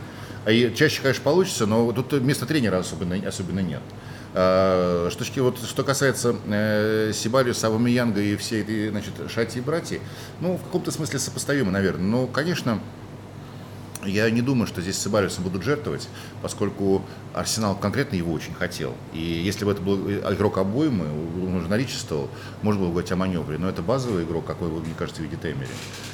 [0.45, 3.81] А и чаще, конечно, получится, но тут места тренера особенно, особенно нет.
[4.33, 9.61] А, Что, таки- вот, что касается э, Сибариуса, Авамиянга и всей этой значит, Шати и
[9.61, 9.99] братья,
[10.39, 12.05] ну, в каком-то смысле сопоставимо, наверное.
[12.05, 12.79] Но, конечно,
[14.09, 16.07] я не думаю, что здесь с Сибариусом будут жертвовать,
[16.41, 18.93] поскольку Арсенал конкретно его очень хотел.
[19.13, 22.29] И если бы это был игрок обоймы, он уже наличествовал,
[22.61, 23.57] можно было говорить о маневре.
[23.57, 25.69] Но это базовый игрок, какой, вот, мне кажется, видит Эмери.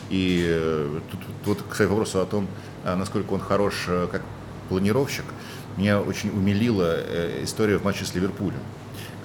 [0.09, 2.47] И э, тут, тут, кстати, вопрос о том,
[2.83, 4.21] а, насколько он хорош э, как
[4.69, 5.25] планировщик,
[5.77, 8.59] меня очень умилила э, история в матче с Ливерпулем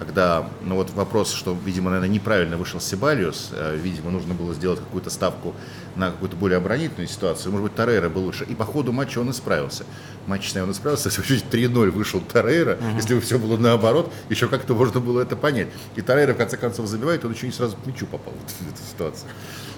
[0.01, 4.81] когда, ну вот вопрос, что, видимо, наверное, неправильно вышел Сибалиус, э, видимо, нужно было сделать
[4.81, 5.55] какую-то ставку
[5.95, 9.31] на какую-то более оборонительную ситуацию, может быть, Торрейра был лучше, и по ходу матча он
[9.31, 9.85] исправился.
[10.27, 14.49] Матч, наверное, он исправился, если чуть 3-0 вышел Торрейра, если бы все было наоборот, еще
[14.49, 15.69] как-то можно было это понять.
[15.97, 18.83] И Торрейра, в конце концов, забивает, он еще не сразу к мячу попал в эту
[18.91, 19.29] ситуацию.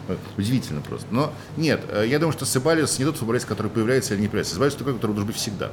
[0.08, 0.18] Вот.
[0.37, 1.06] Удивительно просто.
[1.11, 4.54] Но нет, э, я думаю, что Сибалиус не тот футболист, который появляется или не появляется.
[4.54, 5.70] Сибалиус такой, который должен быть всегда.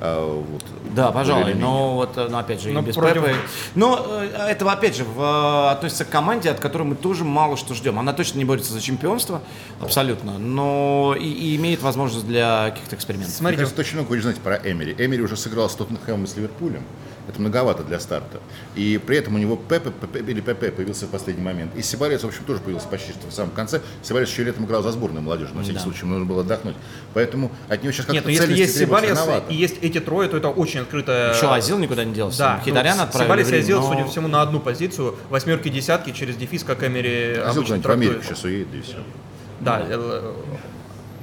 [0.00, 0.62] А, вот,
[0.94, 3.36] Да, пожалуй, но вот, э, ну, опять же, Но без против- Пепе.
[3.74, 7.56] Но э, это, опять же, в, э, относится к команде, от которой мы тоже мало
[7.56, 7.98] что ждем.
[7.98, 9.40] Она точно не борется за чемпионство,
[9.80, 13.32] абсолютно, но и, и имеет возможность для каких-то экспериментов.
[13.34, 14.94] Мне Смотрите, кажется, очень много вы знаете про Эмери.
[14.98, 16.82] Эмери уже сыграл с Тоттенхэмом и с Ливерпулем.
[17.26, 18.38] Это многовато для старта.
[18.74, 21.74] И при этом у него Пепе, Пепе или Пепе появился в последний момент.
[21.74, 23.80] И Сибарец, в общем, тоже появился почти что в самом конце.
[24.02, 25.84] Сибарец еще летом играл за сборную молодежи, на всякий Да.
[25.84, 26.76] случай, нужно было отдохнуть.
[27.14, 29.50] Поэтому от него сейчас как-то нет, но если есть рановато.
[29.50, 31.34] и есть эти трое, то это очень открытая...
[31.34, 32.38] Еще Азил никуда не делся.
[32.38, 35.16] Да, Хитарян ну, отправили я Рим, сделал, но- судя по всему, на одну позицию.
[35.30, 38.96] Восьмерки, десятки через дефис, как Эмери Азил обычно в Америку сейчас уедет, и все.
[39.60, 40.32] Да, э,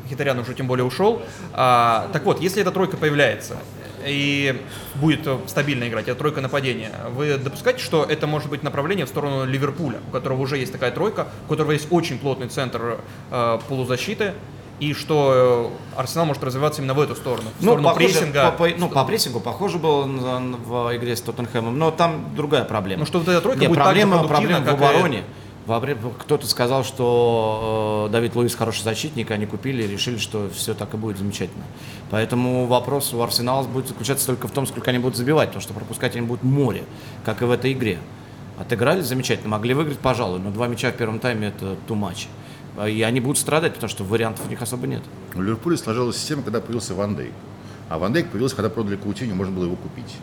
[0.09, 1.21] Хитарян уже тем более ушел.
[1.53, 3.57] А, так вот, если эта тройка появляется
[4.05, 4.61] и
[4.95, 9.45] будет стабильно играть, это тройка нападения, вы допускаете, что это может быть направление в сторону
[9.45, 12.99] Ливерпуля, у которого уже есть такая тройка, у которого есть очень плотный центр
[13.31, 14.33] э, полузащиты,
[14.79, 18.51] и что э, Арсенал может развиваться именно в эту сторону, в сторону похоже, прессинга.
[18.51, 23.01] по, по- ну, по прессингу похоже было в игре с Тоттенхэмом, но там другая проблема.
[23.01, 25.23] Ну, что вот эта тройка Не, будет так же проблема, проблема в как и- обороне.
[25.65, 30.93] Кто-то сказал, что э, Давид Луис хороший защитник, они купили и решили, что все так
[30.93, 31.63] и будет замечательно.
[32.10, 35.74] Поэтому вопрос у Арсенала будет заключаться только в том, сколько они будут забивать, потому что
[35.74, 36.84] пропускать они будут море,
[37.24, 38.00] как и в этой игре.
[38.58, 42.28] Отыграли замечательно, могли выиграть, пожалуй, но два мяча в первом тайме это too much.
[42.89, 45.04] И они будут страдать, потому что вариантов у них особо нет.
[45.36, 47.34] У Ливерпуля сложилась система, когда появился Ван Дейк.
[47.89, 50.15] А Ван Дейк появился, когда продали Каутиню, можно было его купить.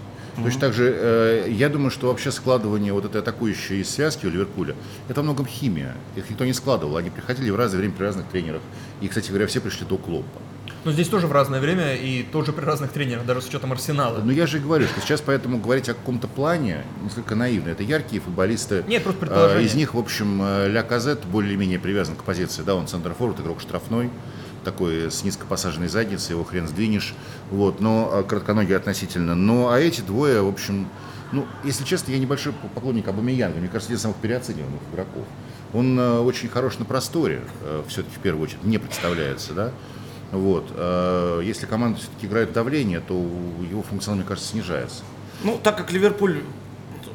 [0.45, 4.75] Точно так же, э, я думаю, что вообще складывание вот этой атакующей связки у Ливерпуля,
[5.09, 5.95] это во многом химия.
[6.17, 6.97] Их никто не складывал.
[6.97, 8.63] Они приходили в разное время при разных тренерах.
[9.01, 10.41] И, кстати говоря, все пришли до Клопа.
[10.85, 14.21] Но здесь тоже в разное время и тоже при разных тренерах, даже с учетом Арсенала.
[14.23, 17.71] Но я же и говорю, что сейчас поэтому говорить о каком-то плане несколько наивно.
[17.71, 18.85] Это яркие футболисты.
[18.87, 19.65] Нет, просто предположение.
[19.65, 22.63] Э, Из них, в общем, э, Ля Казет более-менее привязан к позиции.
[22.63, 24.11] Да, он центр-форвард, игрок штрафной,
[24.65, 27.15] такой с низко посаженной задницей, его хрен сдвинешь.
[27.51, 29.35] Вот, но э, коротконогий относительно.
[29.35, 30.89] Но а эти двое, в общем,
[31.33, 33.59] ну, если честно, я небольшой поклонник Абамеянга.
[33.59, 35.25] Мне кажется, один из самых переоцениваемых игроков.
[35.73, 37.43] Он э, очень хорош на просторе,
[37.89, 39.73] все-таки в первую очередь, мне представляется, да.
[40.31, 40.67] Вот.
[41.43, 45.03] Если команда все-таки играет давление, то его функционал, мне кажется, снижается.
[45.43, 46.43] Ну, так как Ливерпуль,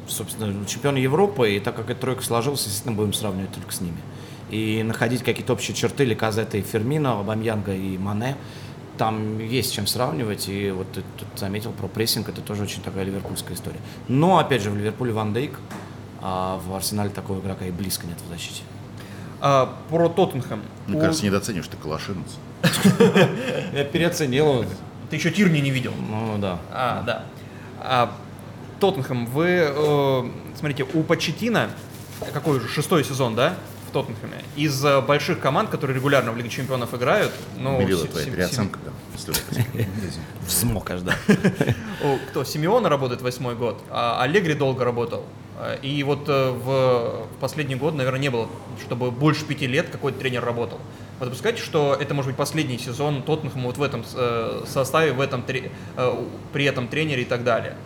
[0.08, 3.98] собственно, чемпион Европы, и так как эта тройка сложилась, естественно, будем сравнивать только с ними.
[4.54, 8.36] И находить какие-то общие черты Лаказета и Фермина, Абамьянга и Мане,
[8.96, 13.02] там есть чем сравнивать, и вот ты тут заметил про прессинг, это тоже очень такая
[13.02, 13.80] ливерпульская история.
[14.06, 15.58] Но, опять же, в Ливерпуле Ван Дейк,
[16.22, 18.62] а в Арсенале такого игрока и близко нет в защите.
[19.40, 20.62] А, про Тоттенхэм.
[20.86, 22.36] Мне У- кажется, недооценишь ты Калашинец.
[23.74, 24.64] Я переоценил.
[25.10, 25.94] Ты еще Тирни не видел.
[26.08, 26.60] Ну, да.
[26.70, 27.24] А, да.
[27.80, 28.12] А,
[28.78, 30.22] Тоттенхэм, вы, э,
[30.56, 31.70] смотрите, у Почетина,
[32.32, 33.56] какой уже, шестой сезон, да,
[33.94, 38.26] Тоттенхэме, из э, больших команд, которые регулярно в Лиге Чемпионов играют, ну, Белила Си- твоя
[38.26, 38.90] переоценка, да.
[39.18, 39.64] с легкостью.
[40.46, 41.14] Взмок аж, да.
[42.30, 42.44] Кто?
[42.44, 45.24] Симеона работает восьмой год, а Аллегри долго работал.
[45.56, 48.48] А, И вот э, в, последний год, наверное, не было,
[48.84, 50.80] чтобы больше пяти лет какой-то тренер работал.
[51.20, 55.20] Вы допускаете, что это может быть последний сезон Тоттенхэма вот в этом э, составе, в
[55.20, 57.76] этом, э, при этом тренере и так далее?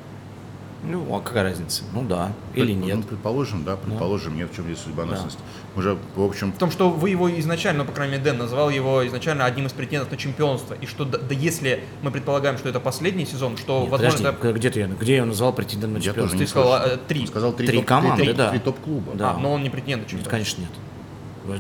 [0.84, 1.82] Ну, а какая разница?
[1.92, 2.32] Ну да.
[2.54, 3.06] Или Ну, нет.
[3.06, 5.38] предположим, да, предположим, нет, в чем здесь судьбоносность.
[5.74, 8.38] Мы же, в общем, В том, что вы его изначально, ну, по крайней мере, Дэн
[8.38, 10.74] называл его изначально одним из претендентов на чемпионство.
[10.74, 14.38] И что, да, да если мы предполагаем, что это последний сезон, что, Нет, возможно, подожди,
[14.48, 14.52] это...
[14.52, 16.38] где ты, где я назвал претендент на Я чемпионство?
[16.38, 17.20] тоже Ты сказал э, три.
[17.22, 18.50] он сказал три, Три топ- команды, три- да.
[18.50, 19.12] три топ-клуба.
[19.14, 19.32] Да.
[19.32, 20.30] А, но он не претендент на Нет, чемпионство.
[20.30, 20.70] конечно, нет.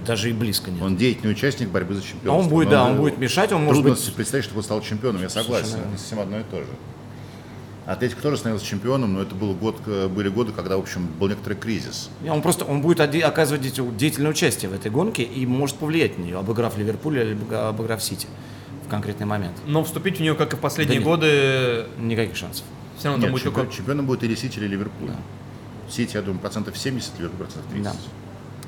[0.06, 0.82] Даже и близко нет.
[0.82, 2.32] Он деятельный участник борьбы за А чемпионство.
[2.42, 4.14] он будет, Но да, он будет мешать, он может Трудно быть...
[4.14, 5.66] представить, чтобы он стал чемпионом, я согласен.
[5.66, 6.66] Совершенно Это совсем одно и то же.
[7.88, 11.54] Атлетик тоже становился чемпионом, но это был год, были годы, когда, в общем, был некоторый
[11.54, 12.10] кризис.
[12.22, 16.18] Не, Он просто он будет оказывать деятель- деятельное участие в этой гонке и может повлиять
[16.18, 18.26] на нее, обыграв Ливерпуль или обыгра- обыграв Сити
[18.86, 19.56] в конкретный момент.
[19.66, 21.08] Но вступить в нее, как и в последние Да нет.
[21.08, 22.64] годы, Никаких шансов.
[22.98, 23.72] все равно Нет, там будет чемпион- только...
[23.76, 25.08] чемпионом будет или Сити, или Ливерпуль.
[25.88, 27.84] Сити, я думаю, процентов 70, Ливерпуль процентов 30.
[27.84, 27.98] Да.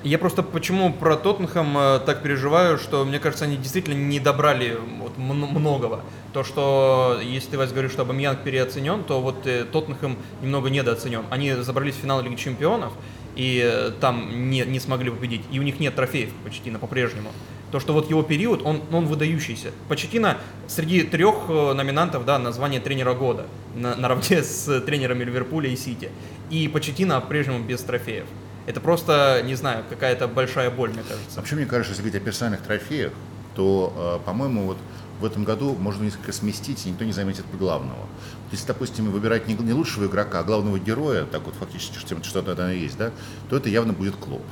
[0.03, 4.79] Я просто почему про Тоттенхэм э, так переживаю, что мне кажется, они действительно не добрали
[4.99, 6.01] вот многого.
[6.33, 11.25] То, что если ты Вась говоришь, что Абамьянг переоценен, то вот э, Тоттенхэм немного недооценен.
[11.29, 12.95] Они забрались в финал Лиги Чемпионов
[13.37, 15.43] и э, там не, не смогли победить.
[15.53, 17.31] И у них нет трофеев Почетина по-прежнему.
[17.71, 19.71] То, что вот его период, он, он выдающийся.
[19.91, 26.09] Почетина среди трех номинантов, да, название тренера года, на, наравне с тренерами Ливерпуля и Сити.
[26.49, 28.25] И Почетина по-прежнему без трофеев.
[28.67, 31.37] Это просто, не знаю, какая-то большая боль, мне кажется.
[31.37, 33.13] Вообще, мне кажется, если говорить о персональных трофеях,
[33.55, 34.79] то, э, по-моему, вот
[35.21, 38.07] в этом году можно несколько сместить, и никто не заметит главного.
[38.53, 42.53] Если, допустим, выбирать не, не лучшего игрока, а главного героя, так вот фактически что- что-то
[42.53, 43.11] это есть, да,
[43.49, 44.43] то это явно будет Клоп.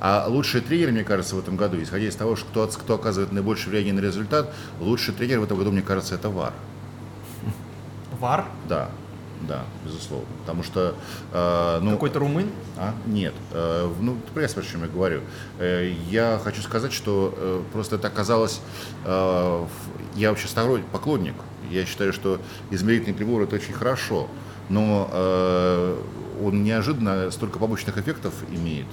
[0.00, 3.32] А лучшие тренеры, мне кажется, в этом году, исходя из того, что кто, кто оказывает
[3.32, 6.52] наибольшее влияние на результат, лучший тренер в этом году, мне кажется, это ВАР.
[8.20, 8.44] Вар?
[8.68, 8.90] Да,
[9.46, 10.26] да, безусловно.
[10.40, 10.94] Потому что,
[11.32, 12.50] э, ну, Какой-то румын?
[12.76, 12.94] а?
[13.06, 13.34] Нет.
[13.52, 15.20] Э, ну, ты понимаешь, о чем я говорю.
[15.58, 18.60] Э, я хочу сказать, что э, просто это оказалось...
[19.04, 19.66] э,
[20.16, 21.34] я вообще сторонник, поклонник.
[21.70, 24.28] Я считаю, что измерительный прибор это очень хорошо.
[24.68, 26.02] Но э,
[26.42, 28.86] он неожиданно столько побочных эффектов имеет.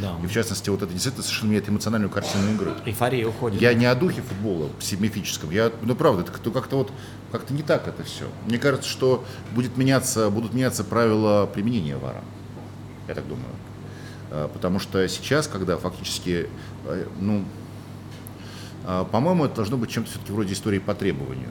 [0.00, 0.16] Да.
[0.22, 2.72] И в частности, вот это действительно совершенно меняет эмоциональную картину игры.
[2.84, 3.60] Эйфория уходит.
[3.60, 5.50] Я не о духе футбола мифическом.
[5.50, 6.92] Я, ну правда, это как-то вот
[7.32, 8.26] как-то не так это все.
[8.46, 12.22] Мне кажется, что будет меняться, будут меняться правила применения вара.
[13.06, 13.50] Я так думаю.
[14.30, 16.48] Э, Потому что сейчас, когда фактически,
[16.86, 17.44] э, ну,
[18.86, 21.48] э, по-моему, это должно быть чем-то все-таки вроде истории по требованию.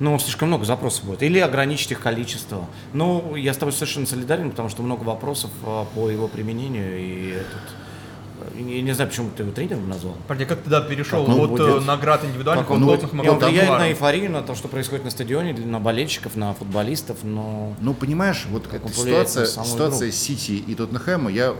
[0.00, 1.22] Ну, слишком много запросов будет.
[1.22, 2.66] Или ограничить их количество.
[2.92, 6.98] Ну, я с тобой совершенно солидарен, потому что много вопросов а, по его применению.
[6.98, 8.56] И этот...
[8.56, 10.16] э, Я не знаю, почему ты его тренером назвал.
[10.26, 11.60] Парни, как ты да, перешел Как от будет?
[11.60, 14.66] э, наград индивидуальных Как он, от будет- и он влияет на эйфорию, на то, что
[14.66, 17.74] происходит на стадионе, на болельщиков, на футболистов, но...
[17.80, 20.16] Ну, понимаешь, вот Как эта ситуация, ситуация игру.
[20.16, 21.54] Сити и Тоттенхэма, я,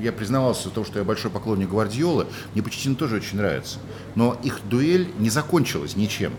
[0.00, 3.78] я признавался в том, что я большой поклонник Гвардиолы, мне Почтин тоже очень нравится.
[4.16, 6.32] Но их дуэль не закончилась ничем.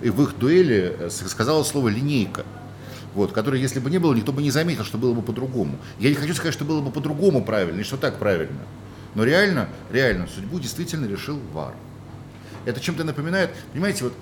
[0.00, 2.44] И в их дуэли э, сказала слово «линейка».
[3.14, 5.78] Вот, которое, если бы не было, никто бы не заметил, что было бы по-другому.
[5.98, 8.60] Я не хочу сказать, что было бы по-другому правильно, и что так правильно.
[9.16, 11.74] Но реально, реально, судьбу действительно решил ВАР.
[12.66, 14.12] Это чем-то напоминает, понимаете, вот,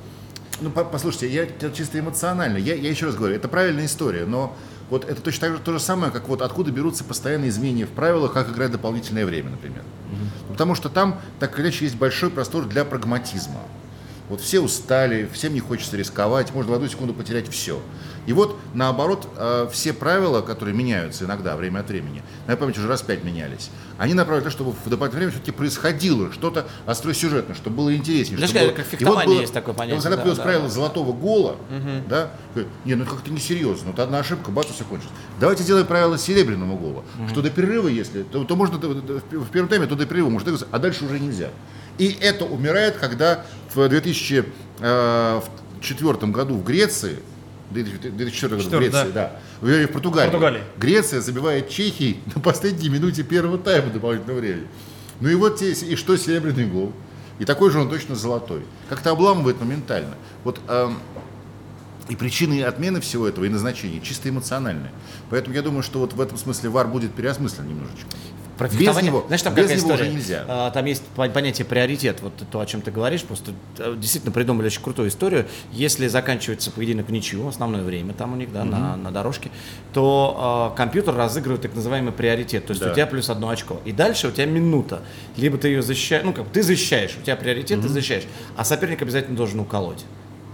[0.63, 4.57] ну, по- послушайте, я чисто эмоционально, я, я еще раз говорю, это правильная история, но
[4.89, 7.91] вот это точно так же то же самое, как вот откуда берутся постоянные изменения в
[7.91, 9.83] правилах, как играть дополнительное время, например.
[10.49, 13.61] Потому что там, так или иначе, есть большой простор для прагматизма.
[14.29, 17.81] Вот все устали, всем не хочется рисковать, можно в одну секунду потерять все.
[18.27, 22.79] И вот, наоборот, э, все правила, которые меняются иногда, время от времени, на моей памяти
[22.79, 26.67] уже раз пять менялись, они направлены на то, чтобы в дополнительное время все-таки происходило что-то
[26.85, 28.37] остросюжетное, чтобы было интереснее.
[28.37, 30.37] Знаешь, чтобы было- как в И вот было- есть такое понятие, Вот когда да, появилось
[30.39, 30.69] да, правило да.
[30.69, 31.57] золотого гола,
[32.07, 35.13] да, говорит, не, ну как-то несерьезно, вот одна ошибка, бац, все кончилось.
[35.41, 39.49] Давайте сделаем правило серебряного гола, что до перерыва, если, то, то можно, до- до- в
[39.49, 41.49] первом тайме, то до перерыва можно а дальше уже нельзя.
[41.99, 47.19] И это умирает, когда в 2004 году в Греции
[47.71, 49.37] 2004 году в Греции, да.
[49.61, 50.31] В в Португалии.
[50.31, 50.63] Португалии.
[50.79, 54.67] Греция забивает Чехии на последней минуте первого тайма дополнительного времени.
[55.21, 56.93] Ну и вот те, и что серебряный гол.
[57.39, 58.63] И такой же он точно золотой.
[58.89, 60.15] Как-то обламывает моментально.
[60.45, 60.99] Вот эм,
[62.09, 64.91] и причины отмены всего этого и назначения чисто эмоциональные.
[65.31, 68.09] Поэтому я думаю, что вот в этом смысле ВАР будет переосмыслен немножечко.
[68.59, 70.09] Про Без него- знаешь, там без какая него история?
[70.11, 70.45] уже нельзя.
[70.49, 74.33] А, Там есть пон- понятие приоритет, вот то, о чем ты говоришь, просто э, действительно
[74.33, 75.47] придумали очень крутую историю.
[75.73, 79.51] Если заканчивается поединок в ничью, основное время там у них, да, на, на дорожке,
[79.93, 82.91] то э, компьютер разыгрывает так называемый приоритет, то есть Да.
[82.91, 83.81] у тебя плюс одно очко.
[83.85, 85.03] И дальше у тебя минута.
[85.37, 88.25] Либо ты ее защищаешь, ну как, ты защищаешь, у тебя приоритет, ты защищаешь,
[88.57, 90.05] а соперник обязательно должен уколоть.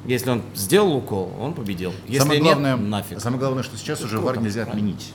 [0.07, 1.95] Если он сделал укол, он победил.
[2.07, 3.21] Если самое, нет, главное, нафиг.
[3.21, 4.91] самое главное, что сейчас уже круто, ВАР нельзя правильно.
[4.91, 5.13] отменить.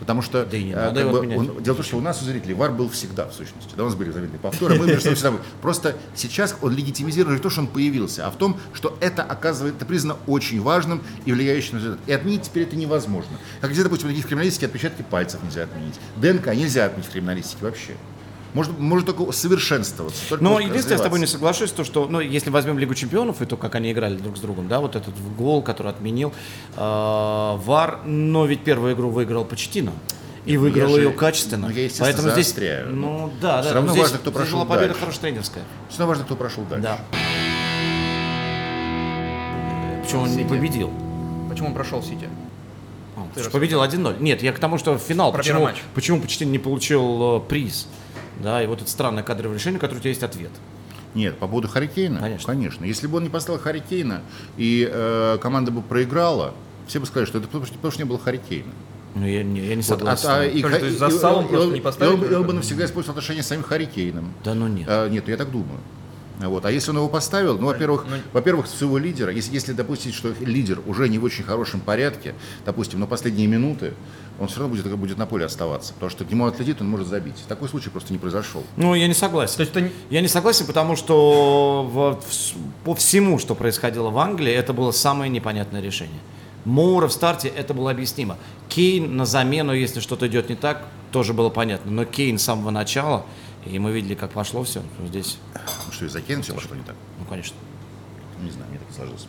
[0.00, 2.00] Потому что Да и не э, надо его бы, он- дело в том, что у
[2.00, 3.70] нас у зрителей ВАР был всегда, в сущности.
[3.76, 5.40] Да, у нас были заметные повторы, мы он всегда был.
[5.62, 9.76] Просто сейчас он легитимизирует не то, что он появился, а в том, что это оказывает,
[9.76, 12.00] это признано очень важным и влияющим на результат.
[12.06, 13.38] И отменить теперь это невозможно.
[13.60, 15.98] Как где, допустим, в криминалистике отпечатки пальцев нельзя отменить.
[16.16, 17.92] ДНК нельзя отменить в криминалистике вообще.
[18.54, 20.22] Может, может только совершенствоваться.
[20.28, 23.42] только Но единственное, я с тобой не соглашусь, то, что, ну, если возьмем Лигу чемпионов
[23.42, 26.32] и то, как они играли друг с другом, да, вот этот гол, который отменил
[26.76, 29.92] э, ВАР, но ведь первую игру выиграл Почетино.
[30.46, 31.68] И выиграл я же- ее качественно.
[31.68, 32.94] ну, я, естественно, Поэтому здесь, заостряю.
[32.94, 33.74] ну да, Всё да.
[33.76, 35.00] равно но здесь- важно, кто здесь прошел была победа дальше.
[35.00, 35.64] хорошая тренерская.
[35.90, 36.82] Самое важное, кто прошел дальше.
[36.82, 36.98] Да.
[40.04, 40.90] Причем он не победил.
[41.48, 42.28] Почему он прошел Сити?
[43.16, 44.16] А, Ты победил 1-0.
[44.20, 45.32] Нет, я к тому, что в финал.
[45.32, 47.88] Про почему, почему почти не получил э, приз?
[48.42, 50.50] Да, и вот это странное кадровое решение, которое у тебя есть ответ.
[51.14, 52.84] Нет, по поводу Харикейна, Конечно.
[52.84, 54.22] Если бы он не поставил Харикейна
[54.56, 56.54] и э, команда бы проиграла,
[56.88, 58.72] все бы сказали, что это потому, что, потому что не было Харикейна.
[59.14, 60.28] Ну, я, не, я не Вот, согласен.
[60.28, 62.14] а- а- и, Тоже, то есть и- за и- Салом просто и- не и поставили
[62.14, 62.52] он, бы и он бы его?
[62.54, 64.34] навсегда использовал отношения с самим Харикейном.
[64.42, 64.86] Да ну нет.
[64.90, 65.78] А, нет, я так думаю.
[66.40, 66.64] Вот.
[66.64, 70.34] А если он его поставил, ну, во-первых, Ну, во-первых, своего лидера, если, если допустить, что
[70.40, 73.94] лидер уже не в очень хорошем порядке, допустим, на последние минуты,
[74.40, 77.06] он все равно будет, будет на поле оставаться, потому что к нему отлетит, он может
[77.06, 77.36] забить.
[77.46, 78.64] Такой случай просто не произошел.
[78.76, 79.56] Ну, я не согласен.
[79.56, 84.18] То есть это Я не согласен, потому что в- в- по всему, что происходило в
[84.18, 86.18] Англии, это было самое непонятное решение.
[86.64, 88.38] Моура в старте, это было объяснимо.
[88.68, 91.92] Кейн на замену, если что-то идет не так, тоже было понятно.
[91.92, 93.24] Но Кейн с самого начала,
[93.66, 94.82] и мы видели, как пошло все.
[95.06, 95.38] Здесь,
[95.94, 96.94] что, из-за Кейна все пошло не так?
[97.18, 97.56] ну, конечно.
[98.42, 99.26] Не знаю, мне так сложилось.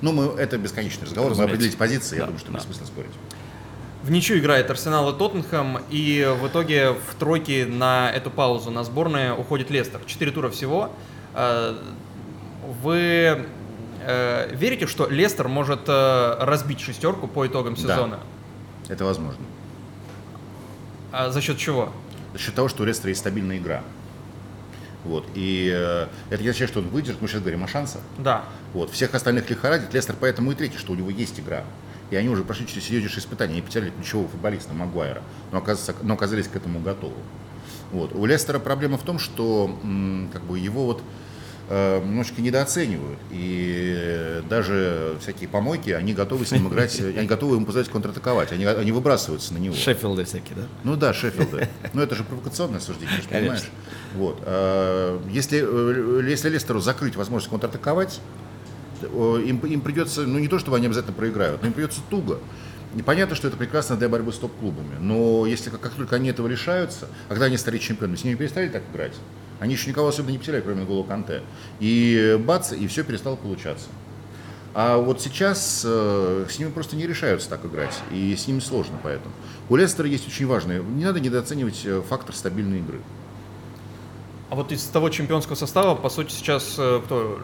[0.00, 1.54] Ну, мы, это бесконечный разговор, мы Разумеется.
[1.54, 2.58] определить позиции, я Да, думаю, что да.
[2.58, 3.10] бессмысленно спорить.
[4.02, 8.84] В ничью играет Арсенал и Тоттенхэм, и в итоге в тройке на эту паузу на
[8.84, 10.00] сборные уходит Лестер.
[10.06, 10.90] Четыре тура всего.
[11.34, 11.74] Э,
[12.82, 13.46] Вы
[14.02, 17.80] э, верите, что Лестер может э, разбить шестерку по итогам Да.
[17.80, 18.20] сезона?
[18.88, 19.40] Это возможно.
[21.12, 21.90] А за счет чего?
[22.34, 23.82] За счет того, что у Лестера есть стабильная игра.
[25.04, 25.26] Вот.
[25.34, 28.00] И э, это не означает, что он выдержит, мы сейчас говорим о шансах.
[28.18, 28.44] Да.
[28.72, 28.90] Вот.
[28.90, 29.92] Всех остальных лихорадит.
[29.92, 31.64] Лестер поэтому и третий, что у него есть игра.
[32.10, 33.52] И они уже прошли через серьезнейшие испытания.
[33.52, 37.14] Они потеряли ключевого футболиста Магуайра, но, оказывается, но оказались к этому готовы.
[37.92, 38.14] Вот.
[38.14, 39.78] У Лестера проблема в том, что
[40.32, 41.02] как бы его вот
[41.70, 43.18] немножечко недооценивают.
[43.30, 47.90] И э, даже всякие помойки, они готовы с ним играть, э, они готовы ему позволять
[47.90, 48.52] контратаковать.
[48.52, 49.74] Они, они выбрасываются на него.
[49.74, 50.62] Шеффилды всякие, да?
[50.84, 51.68] Ну да, Шеффилды.
[51.92, 53.70] Но это же провокационное суждение, ты понимаешь.
[54.14, 54.38] Вот.
[54.42, 58.20] А, Если, э, если Лестеру закрыть возможность контратаковать,
[59.02, 62.38] э, им, им придется, ну не то, чтобы они обязательно проиграют, но им придется туго.
[62.96, 64.96] И понятно, что это прекрасно для борьбы с топ-клубами.
[65.00, 68.36] Но если как, как только они этого лишаются, а когда они стали чемпионами, с ними
[68.36, 69.14] перестали так играть.
[69.64, 71.40] Они еще никого особенно не потеряли, кроме Голо Канте.
[71.80, 73.86] И бац, и все перестало получаться.
[74.74, 78.98] А вот сейчас э, с ними просто не решаются так играть, и с ними сложно
[79.02, 79.32] поэтому.
[79.70, 83.00] У Лестера есть очень важное, не надо недооценивать э, фактор стабильной игры.
[84.50, 87.38] А вот из того чемпионского состава, по сути, сейчас э, кто?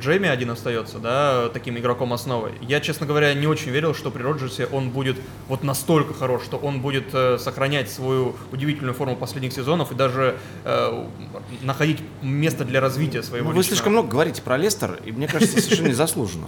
[0.00, 2.52] Джейми один остается, да, таким игроком основы.
[2.60, 5.16] Я, честно говоря, не очень верил, что при Роджерсе он будет
[5.48, 10.36] вот настолько хорош, что он будет э, сохранять свою удивительную форму последних сезонов и даже
[10.64, 11.06] э,
[11.62, 13.76] находить место для развития своего Ну, вы личного.
[13.76, 16.46] слишком много говорите про Лестер, и мне кажется, совершенно незаслуженно.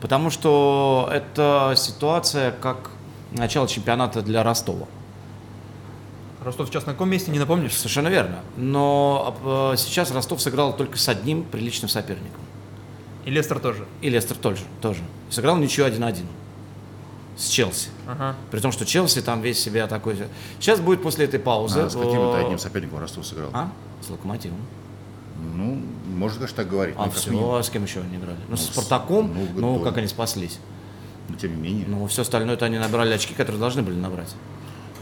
[0.00, 2.90] Потому что это ситуация как
[3.30, 4.86] начало чемпионата для Ростова.
[6.44, 7.74] Ростов сейчас на каком месте, не напомнишь?
[7.74, 8.40] Совершенно верно.
[8.56, 12.40] Но э, сейчас Ростов сыграл только с одним приличным соперником.
[13.26, 13.86] И Лестер тоже.
[14.00, 14.62] И Лестер тоже.
[14.80, 15.00] тоже.
[15.28, 16.24] Сыграл ничего 1-1
[17.36, 17.90] с Челси.
[18.06, 18.36] Ага.
[18.50, 20.16] При том, что Челси там весь себя такой...
[20.58, 21.80] Сейчас будет после этой паузы...
[21.80, 23.50] А с каким-то э, одним соперником Ростов сыграл?
[23.52, 23.70] А?
[24.00, 24.58] С Локомотивом.
[25.54, 26.94] Ну, можно, конечно, так говорить.
[26.98, 27.54] А все, минимум.
[27.54, 28.38] а с кем еще они играли?
[28.48, 30.58] Ну, с с- Спартаком, ну, ну, как они спаслись.
[31.28, 31.86] Но тем не менее.
[31.88, 34.34] Ну, все остальное это они набрали очки, которые должны были набрать.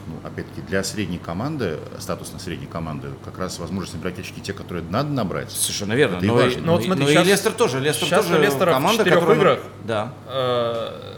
[0.08, 4.84] Ну, опять-таки, для средней команды, статусной средней команды, как раз возможность набирать очки те, которые
[4.90, 5.50] надо набрать.
[5.50, 6.16] Совершенно верно.
[6.16, 6.58] Это и но, важно.
[6.58, 7.80] и, Ну вот но и- смотри, но и щас- Лестер тоже.
[7.80, 9.36] Лестер щас тоже Лестера в команда, четырех которая...
[9.38, 9.58] играх.
[9.84, 10.12] Да.
[10.26, 11.14] Э,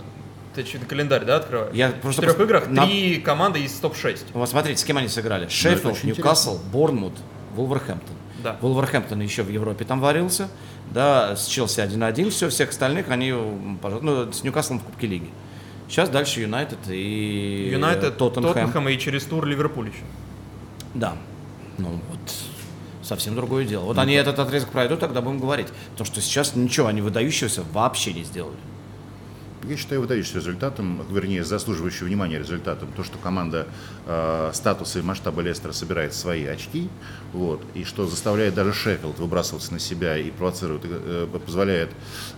[0.55, 1.72] Ты что, календарь, да, открываешь?
[1.74, 4.18] Я В просто четырех пос- играх на- три команды из топ-6.
[4.34, 5.49] Вот смотрите, с кем они сыграли.
[5.49, 7.14] Шеффилд, Ньюкасл, Борнмут,
[7.55, 8.16] Вулверхэмптон.
[8.43, 8.57] Да.
[8.61, 10.49] Вулверхэмптон еще в Европе там варился.
[10.91, 12.30] Да, с Челси 1-1.
[12.30, 15.30] Все, всех остальных они, ну, с Ньюкаслом в Кубке Лиги.
[15.91, 18.53] Сейчас дальше Юнайтед и Юнайтед, Тоттенхэм.
[18.53, 20.05] Тоттенхэм и через тур Ливерпуль еще.
[20.95, 21.16] Да.
[21.78, 22.20] Ну вот,
[23.03, 23.86] совсем другое дело.
[23.86, 25.66] Вот они этот отрезок пройдут, тогда будем говорить.
[25.91, 28.57] Потому что сейчас ничего они выдающегося вообще не сделали.
[29.68, 33.66] Я считаю выдающимся результатом, вернее, заслуживающим внимания результатом, то, что команда
[34.06, 36.88] э, статуса и масштаба Лестера собирает свои очки,
[37.34, 41.90] вот, и что заставляет даже Шеффилд выбрасываться на себя и провоцирует, э, позволяет,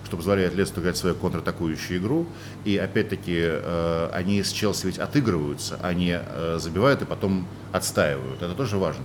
[0.04, 2.26] что позволяет Лестеру играть свою контратакующую игру.
[2.64, 8.42] И опять-таки э, они с Челси ведь отыгрываются, они э, забивают и потом отстаивают.
[8.42, 9.04] Это тоже важно.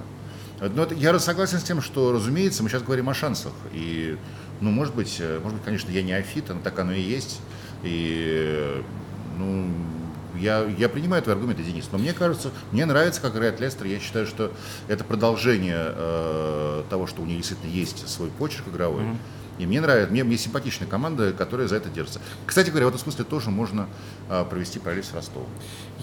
[0.60, 3.54] Но это, я согласен с тем, что, разумеется, мы сейчас говорим о шансах.
[3.74, 4.18] И,
[4.60, 7.42] ну, может быть, э, может быть, конечно, я не афит, но так оно и есть.
[7.84, 8.82] И,
[9.38, 9.68] ну,
[10.40, 13.86] я, я принимаю твои аргументы, Денис, но мне кажется, мне нравится, как играет Лестер.
[13.88, 14.52] Я считаю, что
[14.88, 19.04] это продолжение э, того, что у них действительно есть свой почерк игровой.
[19.60, 22.22] И мне нравится, мне, мне симпатичная команда, которая за это держится.
[22.46, 23.88] Кстати говоря, в этом смысле тоже можно
[24.30, 25.48] э, провести параллель с Ростовом.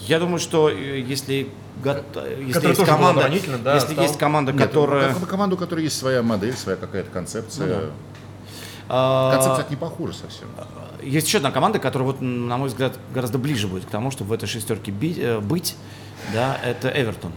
[0.09, 1.49] Я думаю, что э, если,
[1.81, 1.95] го-
[2.45, 3.29] если есть команда,
[3.63, 5.15] да, если стал- есть команда, Нет, которая...
[5.15, 7.67] как- команда, у которой есть своя модель, своя какая-то концепция.
[7.69, 7.91] Ну а,
[8.89, 10.49] Концепция кстати, не похожа совсем.
[11.03, 14.31] Есть еще одна команда, которая, вот, на мой взгляд, гораздо ближе будет к тому, чтобы
[14.31, 15.77] в этой шестерке э, быть,
[16.33, 17.33] да, это Эвертон.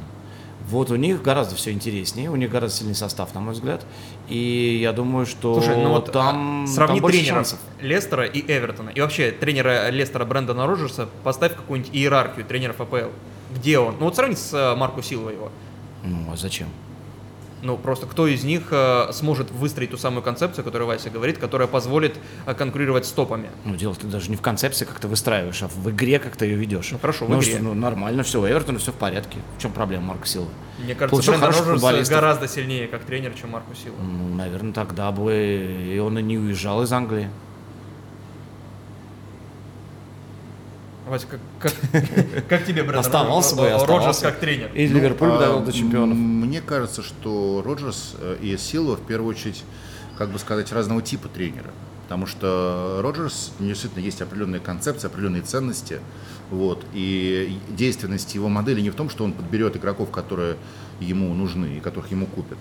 [0.70, 3.86] Вот у них гораздо все интереснее, у них гораздо сильный состав, на мой взгляд.
[4.28, 7.60] И я думаю, что Слушай, ну вот там, а, сравни там больше тренеров шансов.
[7.80, 8.90] Лестера и Эвертона.
[8.90, 13.12] И вообще тренера Лестера Брэндона Роджерса поставь какую-нибудь иерархию тренеров АПЛ.
[13.56, 13.96] Где он?
[13.98, 15.52] Ну вот сравни с э, Марко Силва его.
[16.04, 16.68] Ну, а зачем?
[17.62, 21.68] Ну, просто кто из них э, сможет выстроить ту самую концепцию, которую Вася говорит, которая
[21.68, 23.50] позволит э, конкурировать с топами?
[23.66, 26.46] Ну, дело ты даже не в концепции, как ты выстраиваешь, а в игре, как ты
[26.46, 26.90] ее ведешь.
[26.92, 27.54] Ну, хорошо, в ну, игре.
[27.54, 29.40] Что, ну, нормально, все, у Эвертона все в порядке.
[29.58, 30.50] В чем проблема Марка Силва?
[30.78, 33.98] Мне кажется, хороших Роджерс гораздо сильнее как тренер, чем Марко Силва.
[34.02, 37.30] Ну, наверное, тогда бы и он и не уезжал из Англии.
[41.10, 44.22] Вася, как, как, как тебе Брэндон Оставался бы и Роджерс оставался.
[44.26, 44.72] как тренер?
[44.74, 46.18] И Ливерпуль а, довел до чемпионов.
[46.18, 49.64] м, Мне кажется, что Роджерс э, и Силва в первую очередь,
[50.18, 51.72] как бы сказать, разного типа тренера.
[52.04, 56.00] Потому что Роджерс, у него действительно есть определенные концепции, определенные ценности.
[56.52, 60.56] Вот, и действенность его модели не в том, что он подберет игроков, которые
[61.02, 62.58] ему нужны и которых ему купят.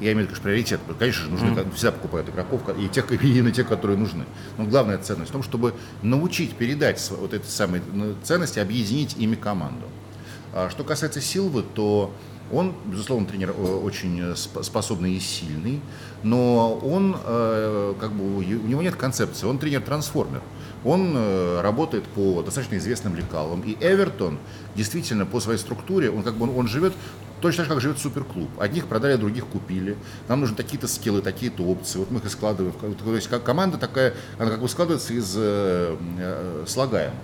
[0.00, 0.80] Я имею в виду, конечно, приоритет.
[0.98, 4.24] Конечно же, нужны, как- всегда покупают игроков, и тех, и на тех, которые нужны.
[4.58, 9.34] Но главная ценность в том, чтобы научить передать вот эти самые ну, ценности, объединить ими
[9.36, 9.86] команду.
[10.54, 12.12] А Что касается Силвы, то
[12.50, 15.80] он, безусловно, тренер э, очень э, сп- способный и сильный,
[16.22, 20.42] но он, э, как бы, у него нет концепции, он тренер-трансформер.
[20.84, 21.16] Он
[21.60, 23.60] работает по достаточно известным лекалам.
[23.60, 24.38] И Эвертон
[24.74, 26.92] действительно по своей структуре, он как бы он, он живет
[27.42, 28.48] точно так же, как живет суперклуб.
[28.58, 29.96] Одних продали, других купили.
[30.28, 31.98] Нам нужны такие-то скиллы, такие-то опции.
[31.98, 32.74] Вот мы их и складываем.
[32.74, 37.18] То есть как команда такая, она как бы складывается из э, э, слагаемых.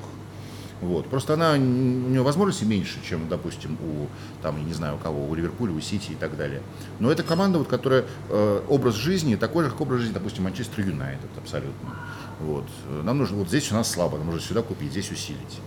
[0.81, 1.09] Вот.
[1.09, 4.07] Просто она, у нее возможности меньше, чем, допустим, у,
[4.43, 6.63] там, я не знаю, у кого, у Ливерпуля, у Сити и так далее.
[7.01, 10.87] Но это команда, вот, которая э, образ жизни такой же, как образ жизни, допустим, Манчестер
[10.87, 11.97] Юнайтед абсолютно.
[12.41, 12.67] Вот.
[13.03, 15.59] Нам нужно, вот здесь у нас слабо, нам нужно сюда купить, здесь усилить.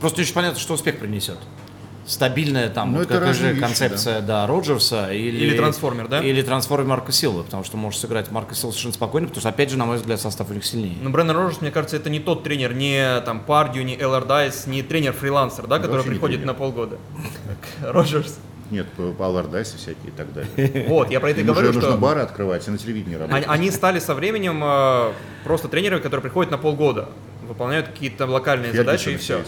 [0.00, 1.38] Просто не очень понятно, что успех принесет.
[2.06, 4.46] Стабильная там, Ну, вот это какая же концепция, да.
[4.46, 5.36] Роджерса или...
[5.36, 6.20] Или трансформер, да?
[6.20, 9.70] Или трансформер Марка Силвы, потому что можешь сыграть Марка Силва совершенно спокойно, потому что, опять
[9.70, 10.96] же, на мой взгляд, состав у них сильнее.
[11.02, 14.82] Ну, Брэндон Роджерс, мне кажется, это не тот тренер, не там Пардью, не Эллардайс, не
[14.82, 16.98] тренер-фрилансер, да, который вообще не приходит на полгода.
[17.82, 18.38] Роджерс.
[18.70, 18.86] Нет,
[19.18, 20.86] Аллардайсы всякие и так далее.
[20.88, 23.48] Вот, я про это и говорю, нужно что бары открывать и на телевидении они, работать.
[23.48, 25.12] они стали со временем э,
[25.44, 27.08] просто тренерами, которые приходят на полгода,
[27.46, 29.44] выполняют какие-то локальные задачи и все.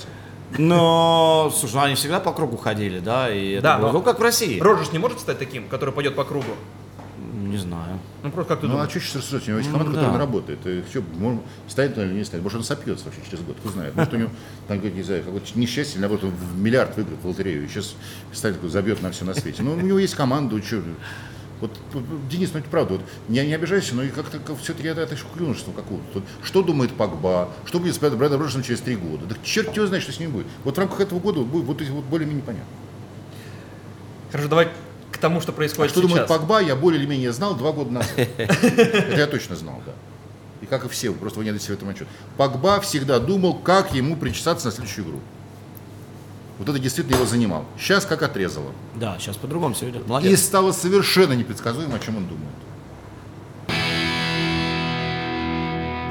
[0.57, 4.03] Но, слушай, ну они всегда по кругу ходили, да, и это Да, было, но- ну,
[4.03, 4.59] как в России.
[4.61, 6.47] Роджерс не может стать таким, который пойдет по кругу?
[7.43, 7.99] Не знаю.
[8.23, 8.91] Ну, просто как ты Ну, а думаешь?
[8.91, 9.47] что сейчас рассуждать?
[9.49, 10.05] У него есть Ну, команда, да.
[10.07, 10.67] которая работает.
[10.67, 12.43] И что, может, станет он или не станет?
[12.45, 13.95] Может, он сопьется вообще через год, кто знает.
[13.95, 14.31] Может, у него,
[14.67, 17.95] там, не знаю, какое-то несчастье, или наоборот, он в миллиард выиграет в лотерею, и сейчас
[18.33, 19.63] станет, забьет на все на свете.
[19.63, 20.83] Но у него есть команда, что...
[21.61, 24.89] Вот, вот, Денис, ну это правда, вот, не, не обижайся, но и как-то как, все-таки
[24.89, 26.23] это, это клюношество какого-то.
[26.43, 29.27] Что думает Погба, что будет с Брэдом Роджерсом через три года?
[29.27, 30.47] Да черт его знает, что с ним будет.
[30.65, 32.69] Вот в рамках этого года будет вот, вот более-менее понятно.
[34.31, 34.69] Хорошо, давай
[35.11, 36.39] к тому, что А происходит что думает сейчас.
[36.39, 38.13] Погба, я более или менее знал два года назад.
[38.17, 39.93] Это я точно знал, да.
[40.61, 42.09] И как и все, просто вы не себе в этом отчет.
[42.37, 45.21] Погба всегда думал, как ему причесаться на следующую игру.
[46.59, 47.65] Вот это действительно его занимал.
[47.79, 48.73] Сейчас как отрезало.
[48.97, 50.05] Да, сейчас по-другому все идет.
[50.05, 50.43] И Молодец.
[50.43, 52.55] стало совершенно непредсказуемо, о чем он думает.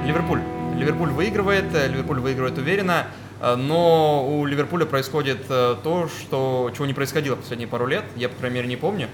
[0.06, 0.40] Ливерпуль.
[0.78, 3.08] Ливерпуль выигрывает, э, Ливерпуль выигрывает уверенно,
[3.42, 8.30] э, но у Ливерпуля происходит э, то, что, чего не происходило последние пару лет, я,
[8.30, 9.10] по крайней мере, не помню.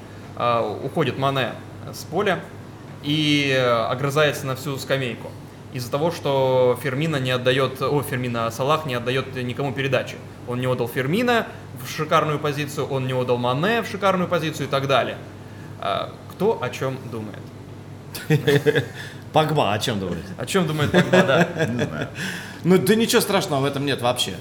[0.83, 1.51] Уходит Мане
[1.93, 2.39] с поля
[3.03, 3.55] и
[3.87, 5.29] огрызается на всю скамейку
[5.73, 10.15] из-за того, что Фермина не отдает, о, Фермина, Салах не отдает никому передачи.
[10.47, 11.47] Он не отдал Фермина
[11.83, 15.17] в шикарную позицию, он не отдал Мане в шикарную позицию и так далее.
[15.81, 17.39] Э, Кто о чем думает?
[19.33, 20.27] Погба, о чем думаете?
[20.37, 21.47] О чем думает Погба, да?
[21.67, 22.07] Не знаю.
[22.63, 24.35] Ну, да ничего страшного в этом нет вообще.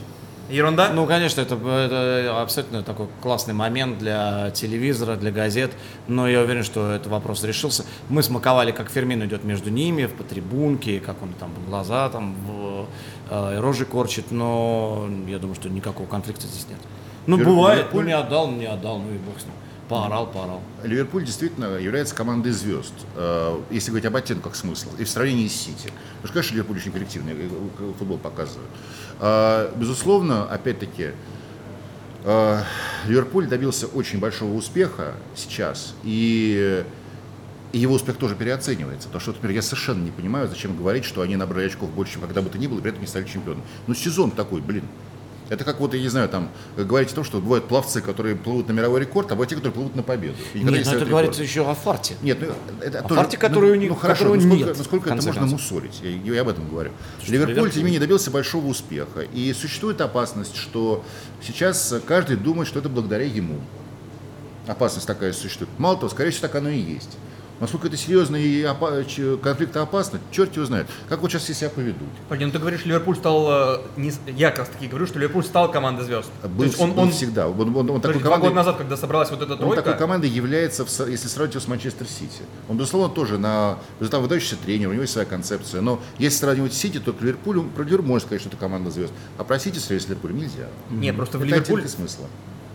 [0.50, 0.90] Ерунда?
[0.90, 5.72] Ну, конечно, это, это абсолютно такой классный момент для телевизора, для газет,
[6.08, 7.86] но я уверен, что этот вопрос решился.
[8.10, 12.86] Мы смаковали, как Фермин идет между ними, по трибунке, как он там глаза там в,
[13.60, 16.78] рожи корчит, но я думаю, что никакого конфликта здесь нет.
[17.26, 19.52] Ну, Ливер- бывает, ну Ливерпуль- не отдал, ну не отдал, ну и бог с ним.
[19.88, 20.60] Поорал, поорал.
[20.84, 25.54] Ливерпуль действительно является командой звезд, э, если говорить об оттенках смысла, и в сравнении с
[25.54, 25.92] Сити.
[26.22, 28.68] Потому что, конечно, Ливерпуль очень коллективный э, э, футбол показывает.
[29.20, 31.10] Э, Безусловно, опять-таки,
[32.24, 32.58] э,
[33.06, 36.84] Ливерпуль добился очень большого успеха сейчас, и
[37.72, 39.08] и его успех тоже переоценивается.
[39.08, 42.22] Потому что, например, я совершенно не понимаю, зачем говорить, что они набрали очков больше, чем
[42.22, 43.62] когда бы то ни было, и при этом не стали чемпионом.
[43.86, 44.84] Ну, сезон такой, блин.
[45.48, 46.48] Это как вот, я не знаю, там,
[46.78, 49.74] говорить о том, что бывают пловцы, которые плывут на мировой рекорд, а бывают те, которые
[49.74, 50.34] плывут на победу.
[50.54, 51.50] Никогда не Нет, ну это говорится рекорд.
[51.50, 52.14] еще о фарте.
[52.22, 54.84] Нет, ну это А тоже- которую ну, не- ну хорошо, которую ну сколько, нет, ну
[54.84, 55.60] сколько в это можно концов.
[55.60, 56.00] мусолить?
[56.02, 56.92] Я, я об этом говорю.
[57.22, 57.70] Что, Ливерпуль, Ливерпуль?
[57.70, 59.22] тем не менее, добился большого успеха.
[59.34, 61.04] И существует опасность, что
[61.42, 63.60] сейчас каждый думает, что это благодаря ему.
[64.66, 65.70] Опасность такая существует.
[65.78, 67.10] Мало того, скорее всего, так оно и есть.
[67.62, 70.88] Насколько это серьезно и опа- ч- конфликтоопасно, черт его знает.
[71.08, 72.08] Как вот сейчас все себя поведут?
[72.28, 73.46] Погоди, ну ты говоришь, Ливерпуль стал...
[73.50, 76.28] э, не я как раз таки говорю, что Ливерпуль стал командой звезд.
[76.42, 77.46] Был, он, был он, всегда.
[77.48, 79.96] Он, он- он такой два командой- года назад, когда собралась вот эта Он тройка, такой
[79.96, 82.42] командой является, в если сравнить его с Манчестер Сити.
[82.68, 83.78] Он, безусловно, тоже на
[84.10, 85.82] там выдающийся тренер, у него есть своя концепция.
[85.82, 88.90] Но если сравнивать с Сити, то к Ливерпулю, про Ливерпуль можно сказать, что это команда
[88.90, 89.12] звезд.
[89.38, 90.66] А про Сити сравнивать с Ливерпулем нельзя.
[90.90, 92.26] нет, просто в это Ливерпуль оттенки смысла.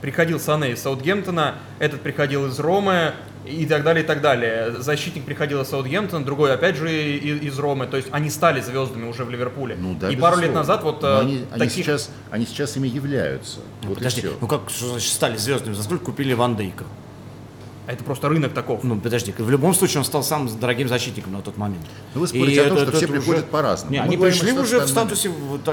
[0.01, 3.13] приходил Сане из Саутгемптона, этот приходил из Ромы
[3.47, 4.75] и так далее, и так далее.
[4.79, 7.87] Защитник приходил из Саутгемптона, другой опять же из Ромы.
[7.87, 9.75] То есть они стали звездами уже в Ливерпуле.
[9.79, 11.85] Ну, да, и пару лет назад вот Но э, они, они таких...
[11.85, 13.59] сейчас, они сейчас ими являются.
[13.83, 15.73] Ну, вот подожди, ну как, что значит стали звездами?
[15.73, 16.85] За сколько купили Ван Дейка?
[17.87, 18.83] А Это просто рынок таков.
[18.83, 21.85] Ну, подожди, в любом случае он стал самым дорогим защитником на тот момент.
[22.13, 23.93] Ну, вы спорите И о том, что все уже- приходят по-разному.
[23.93, 25.31] Не, они пришли уже в статусе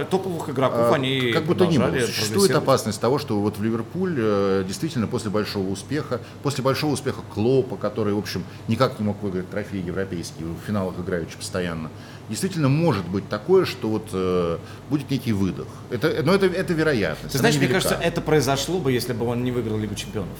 [0.08, 3.62] топовых игроков, А, они как бы то ни было, существует опасность того, что вот в
[3.64, 9.06] Ливерпуль э, действительно после большого успеха, после большого успеха Клопа, который, в общем, никак не
[9.06, 11.90] мог выиграть трофеи европейские, в финалах играючи постоянно,
[12.28, 14.58] действительно может быть такое, что вот э,
[14.88, 15.66] будет некий выдох.
[15.90, 17.32] Это, но это, это вероятность.
[17.32, 20.38] Ты знаешь, мне кажется, это произошло бы, если бы он не выиграл Лигу чемпионов.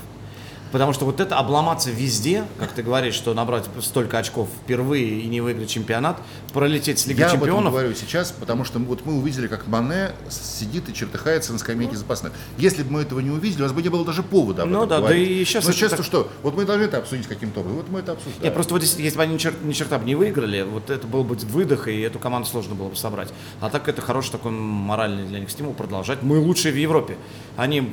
[0.75, 5.27] Потому что вот это обломаться везде, как ты говоришь, что набрать столько очков впервые и
[5.29, 6.21] не выиграть чемпионат,
[6.53, 7.73] пролететь с Лиги Я об этом чемпионов.
[7.75, 12.33] говорю сейчас, потому что вот мы увидели, как Мане сидит и чертыхается на скамейке запасных.
[12.59, 14.79] Если бы мы этого не увидели, у нас бы не было даже повода об Ну
[14.79, 15.29] этом да, да говорить.
[15.29, 16.29] и щас Но сейчас так- что?
[16.43, 17.77] Вот мы должны это обсудить каким-то образом.
[17.79, 18.43] Вот мы это обсуждаем.
[18.43, 20.91] Нет, просто вот если, если бы они ни, чер- ни черта бы не выиграли, вот
[20.91, 23.33] это был бы выдох, и эту команду сложно было бы собрать.
[23.61, 26.25] А так это хороший такой моральный для них стимул продолжать.
[26.25, 27.17] Мы лучшие в Европе.
[27.57, 27.93] Они,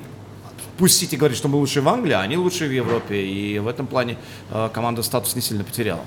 [0.77, 3.21] пусть Сити говорит, что мы лучшие в Англии, а они лучшие в Европе.
[3.21, 4.17] И в этом плане
[4.51, 6.01] э, команда статус не сильно потеряла.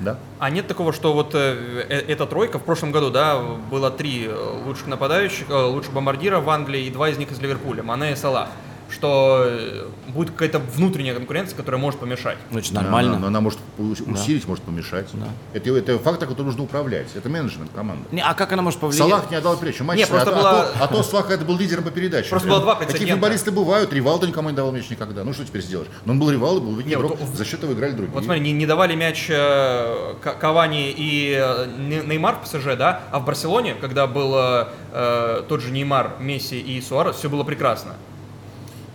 [0.00, 0.18] Да?
[0.38, 3.40] А нет такого, что вот э, э, эта тройка в прошлом году, да,
[3.70, 7.40] было три э, лучших нападающих, э, лучших бомбардира в Англии и два из них из
[7.40, 8.48] Ливерпуля, Мане и Салах,
[8.94, 12.38] что э, будет какая-то внутренняя конкуренция, которая может помешать.
[12.50, 13.18] Ну, Очень Она- нормально.
[13.18, 15.08] Но она может ус- усилить, может помешать.
[15.12, 15.26] Да.
[15.52, 17.08] Это, это фактор, который нужно управлять.
[17.14, 18.04] Это менеджмент команды.
[18.12, 19.08] Не, а как она может повлиять?
[19.08, 19.84] Салах не отдал передачу.
[19.84, 22.30] Матч, Не, просто а, была- а, то, а то Салах это был лидером по передаче.
[22.30, 23.92] Просто было два Такие футболисты бывают.
[23.92, 25.24] Ривалдо никому не давал мяч никогда.
[25.24, 25.88] Ну что теперь сделаешь?
[26.04, 28.14] Но он был Ривалдо, был видный Не, вот За счет этого играли другие.
[28.14, 33.00] Вот смотри, не, не давали мяч э, Кавани и э, Не- Неймар в ПСЖ, да,
[33.10, 37.42] а в Барселоне, когда был э, э, тот же Неймар, Месси и Суарес, все было
[37.44, 37.94] прекрасно.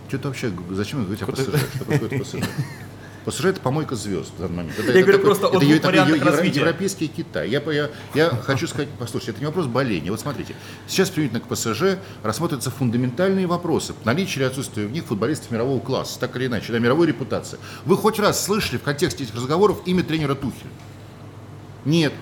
[0.09, 1.43] Что-то вообще, зачем говорить о ПСЖ?
[1.75, 2.35] Что такое ПСЖ?
[3.25, 4.79] ПСЖ это помойка звезд в данный момент.
[4.79, 6.59] Это, Я это говорю просто о это такой вариантах евро- развития.
[6.61, 7.49] европейский Китай.
[7.49, 10.09] Я, я, я хочу сказать, послушайте, это не вопрос боления.
[10.09, 10.55] Вот смотрите,
[10.87, 13.93] сейчас применительно к ПСЖ рассматриваются фундаментальные вопросы.
[14.03, 17.59] Наличие или отсутствие в них футболистов мирового класса, так или иначе, да, мировой репутации.
[17.85, 20.67] Вы хоть раз слышали в контексте этих разговоров имя тренера Тухель?
[21.85, 22.13] Нет.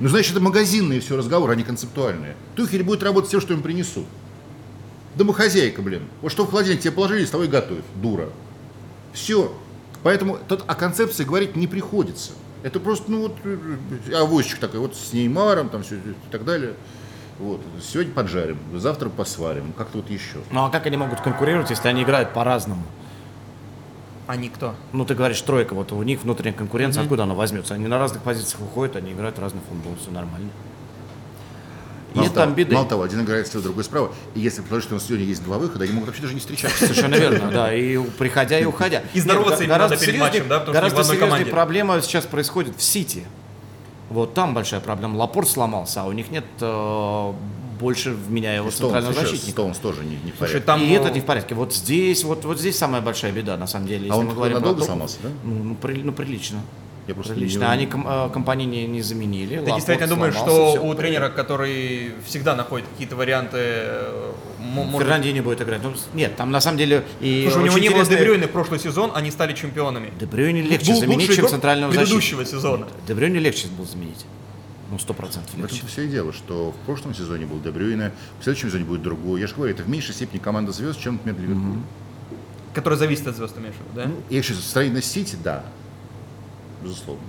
[0.00, 2.36] Ну, значит, это магазинные все разговоры, а не концептуальные.
[2.54, 4.04] Тухель будет работать тем, что им принесут.
[5.16, 6.02] Домохозяйка, блин.
[6.20, 8.28] Вот что в холодильник тебе положили, с того и готовь, дура.
[9.12, 9.52] Все.
[10.02, 12.32] Поэтому тут о концепции говорить не приходится.
[12.62, 16.00] Это просто, ну вот, э, авозчик такой, вот с Неймаром, там все и
[16.30, 16.74] так далее.
[17.38, 17.60] Вот.
[17.82, 20.38] Сегодня поджарим, завтра посварим, как-то вот еще.
[20.50, 22.82] Ну а как они могут конкурировать, если они играют по-разному?
[24.26, 24.74] А никто.
[24.92, 27.74] Ну, ты говоришь, тройка, вот у них внутренняя конкуренция, откуда она возьмется?
[27.74, 30.50] Они на разных позициях выходят, они играют разный футбол, все нормально.
[32.16, 32.74] Мало Нет того, там беды.
[32.74, 34.10] Мало того, один играет слева, другой справа.
[34.34, 36.40] И если предположить, что у нас сегодня есть два выхода, они могут вообще даже не
[36.40, 36.78] встречаться.
[36.86, 39.02] Совершенно верно, да, и приходя и уходя.
[39.14, 42.00] И здороваться Нет, им гораздо надо перед серьезнее- матчем, да, потому что Гораздо серьезнее проблема
[42.00, 43.24] сейчас происходит в Сити.
[44.08, 45.16] Вот там большая проблема.
[45.16, 47.32] Лапорт сломался, а у них нет э,
[47.80, 49.50] больше вменяемого Стоунс центрального сейчас, защитника.
[49.52, 50.60] Стоунс тоже не, не в Слушай, порядке.
[50.60, 50.82] там...
[50.82, 51.54] и э, этот не в порядке.
[51.56, 54.04] Вот здесь, вот, вот здесь самая большая беда, на самом деле.
[54.04, 55.28] А если он мы говорим про надолго топ- сломался, да?
[55.44, 56.60] Ну, ну, при- ну, прилично.
[57.06, 57.60] Я просто Прилично.
[57.60, 59.58] не- Они ком- э, компании не, не заменили.
[59.60, 65.28] Ты действительно думаешь, что всё, у тренера, который всегда находит какие-то варианты, э, может- Фернанди
[65.28, 65.82] не будет играть.
[65.84, 68.80] Ну, нет, там на самом деле и Слушай, у него не было Дебрюйна в прошлый
[68.80, 70.12] сезон, они стали чемпионами.
[70.18, 72.50] Дебрюйне легче Был заменить, чем центрального предыдущего защитника.
[72.60, 72.88] сезона.
[73.06, 74.26] Дебрюйне легче был заменить.
[74.90, 75.76] Ну, сто процентов В легче.
[75.76, 79.40] этом все и дело, что в прошлом сезоне был Дебрюйне, в следующем сезоне будет другой.
[79.40, 81.78] Я же говорю, это в меньшей степени команда звезд, чем, например, Ливерпуль.
[82.74, 84.04] Который зависит от звезд, имеешь в виду, да?
[84.06, 85.64] Ну, я сейчас строительность Сити, да,
[86.82, 87.22] безусловно.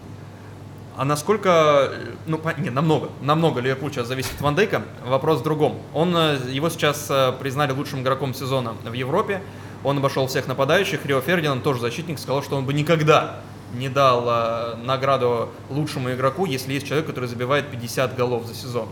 [0.97, 1.91] А насколько,
[2.25, 4.81] ну, не, намного, намного Ливерпуль сейчас зависит от Ван Дейка.
[5.05, 5.77] Вопрос в другом.
[5.93, 9.43] Он, э, его сейчас э, признали лучшим игроком сезона в Европе.
[9.83, 11.05] Он обошел всех нападающих.
[11.05, 13.41] Рио Фердинанд, тоже защитник, сказал, что он бы никогда
[13.75, 18.87] не дал э, награду лучшему игроку, если есть человек, который забивает 50 голов за сезон.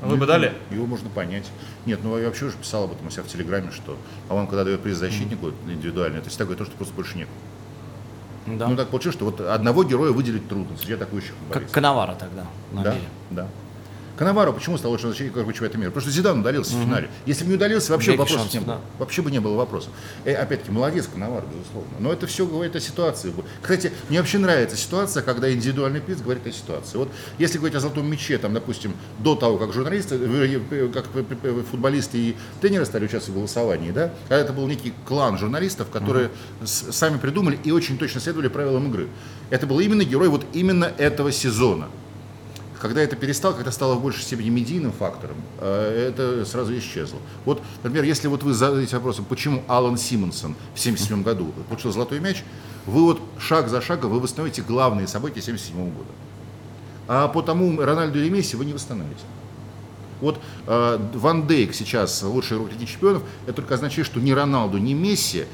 [0.00, 0.54] Вы бы Ну, дали?
[0.70, 1.50] Его можно понять.
[1.84, 4.64] Нет, ну я вообще уже писал об этом у себя в Телеграме, что, по-моему, когда
[4.64, 7.28] дает приз защитнику индивидуально, это всегда говорит то, что просто больше нет.
[8.46, 8.68] Да.
[8.68, 11.74] Ну так получилось, что вот одного героя выделить трудно среди атакующих как футболистов.
[11.74, 13.04] Канавара тогда на Да, мире.
[13.30, 13.46] да.
[14.16, 15.90] Канаваро почему стал лучшим защитником чемпионата мира?
[15.90, 17.10] Потому что Зидан удалился в финале.
[17.26, 18.76] Если бы не удалился, вообще Никаких вопросов не шансов, было.
[18.76, 18.98] да.
[19.00, 19.90] Вообще бы не было вопросов.
[20.24, 21.90] Э, опять-таки, молодец Канаваро, безусловно.
[21.98, 23.32] Но это все говорит о ситуации.
[23.60, 26.96] Кстати, мне вообще нравится ситуация, когда индивидуальный приз говорит о ситуации.
[26.98, 27.08] Вот
[27.38, 31.22] если говорить о золотом мяче, там, допустим, до того, как журналисты, э, э, как п-
[31.24, 35.90] п- футболисты и тренеры стали участвовать в голосовании, да, а это был некий клан журналистов,
[35.90, 36.30] которые
[36.64, 39.08] с- сами придумали и очень точно следовали правилам игры.
[39.50, 41.88] Это был именно герой вот именно этого сезона.
[42.84, 47.18] Когда это перестало, когда стало в большей степени медийным фактором, э, это сразу исчезло.
[47.46, 52.20] Вот, например, если вот вы задаете вопросом, почему Алан Симонсон в 1977 году получил золотой
[52.20, 52.44] мяч,
[52.84, 56.10] вы вот шаг за шагом вы восстановите главные события 1977 года.
[57.08, 59.22] А по тому Рональду или Месси вы не восстановите.
[60.20, 64.76] Вот э, Ван Дейк сейчас лучший игрок Лиги чемпионов, это только означает, что ни Роналду,
[64.76, 65.46] ни Месси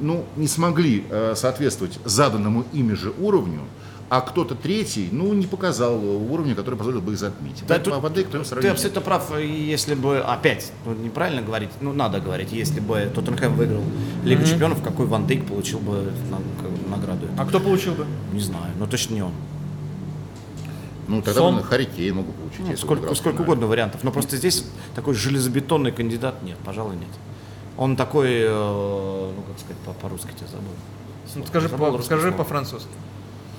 [0.00, 3.60] ну, не смогли э, соответствовать заданному ими же уровню,
[4.10, 7.62] а кто-то третий, ну, не показал уровня, который позволил бы их затмить.
[7.66, 11.70] Да, тут Ван Дейк в твоем ты абсолютно прав, если бы, опять, ну, неправильно говорить,
[11.80, 13.82] ну, надо говорить, если бы Тоттенхэм выиграл
[14.24, 16.10] Лигу чемпионов, какой Ван Дейк получил бы
[16.88, 17.26] награду?
[17.36, 18.06] А кто получил бы?
[18.32, 19.32] Не знаю, но точно не он.
[21.08, 21.56] Ну, тогда Сон.
[21.56, 22.60] бы Харри Кейн мог бы получить.
[22.68, 24.04] Ну, сколько, играл сколько угодно вариантов.
[24.04, 27.08] Но просто здесь такой железобетонный кандидат нет, пожалуй, нет.
[27.78, 30.68] Он такой, э, ну как сказать, по- по-русски тебя забыл.
[31.34, 32.30] Ну, скажи, по, скажи.
[32.30, 32.44] Ну,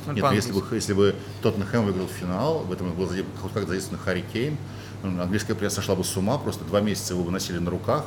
[0.07, 3.09] Нет, ну, если бы, если бы Тоттенхэм выиграл финал, в этом был
[3.53, 4.57] как задействован Харри Кейн,
[5.03, 8.05] ну, английская пресса сошла бы с ума, просто два месяца его выносили на руках,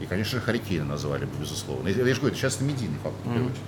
[0.00, 1.88] и, конечно же, Харри Кейна назвали бы, безусловно.
[1.88, 3.62] Я, я же говорю, это сейчас медийный факт, в первую очередь.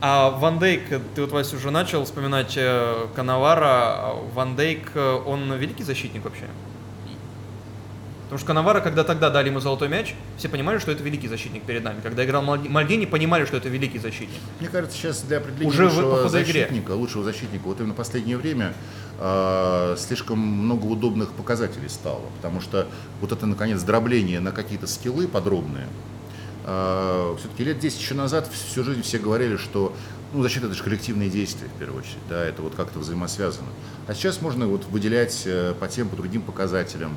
[0.00, 0.82] А Ван Дейк,
[1.14, 3.66] ты вот, Вася, уже начал вспоминать э, Канавара.
[3.66, 6.44] А Ван Дейк, э, он великий защитник вообще?
[8.28, 11.62] Потому что Канавара, когда тогда дали ему золотой мяч, все понимали, что это великий защитник
[11.62, 12.00] перед нами.
[12.02, 14.40] Когда играл Мальдини, понимали, что это великий защитник.
[14.60, 16.44] Мне кажется, сейчас для определения Уже лучшего ходу игре.
[16.44, 18.74] защитника, лучшего защитника, вот именно в последнее время
[19.18, 22.86] э, слишком много удобных показателей стало, потому что
[23.22, 25.86] вот это, наконец, дробление на какие-то скиллы подробные,
[27.38, 29.94] все-таки лет 10 еще назад всю жизнь все говорили, что
[30.32, 33.68] ну, защита это же коллективные действия, в первую очередь, да, это вот как-то взаимосвязано.
[34.06, 37.12] А сейчас можно вот выделять э, по тем, по другим показателям.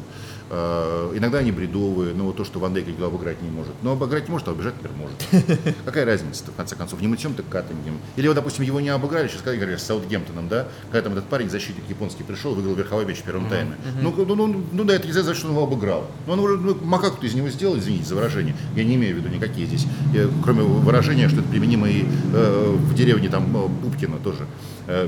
[0.53, 3.71] Э, Иногда они бредовые, ну вот то, что Ван Дейк никто обыграть не может.
[3.83, 5.75] Но обыграть не может, а обижать, например, может.
[5.85, 7.99] Какая разница-то, в конце концов, не мытьем, так катанием.
[8.17, 11.29] Или вот, допустим, его не обыграли, сейчас как говорят, с Саутгемптоном, да, когда там этот
[11.29, 13.75] парень, защитник японский, пришел, выиграл верховой мяч в первом тайме.
[14.01, 16.07] Ну, ну, ну, ну да, это нельзя сказать, что он его обыграл.
[16.27, 18.55] Но он уже, ну, макаку-то из него сделал, извините за выражение.
[18.75, 22.75] Я не имею в виду никакие здесь, э, кроме выражения, что это применимо и э,
[22.77, 24.45] в деревне там Пупкина тоже,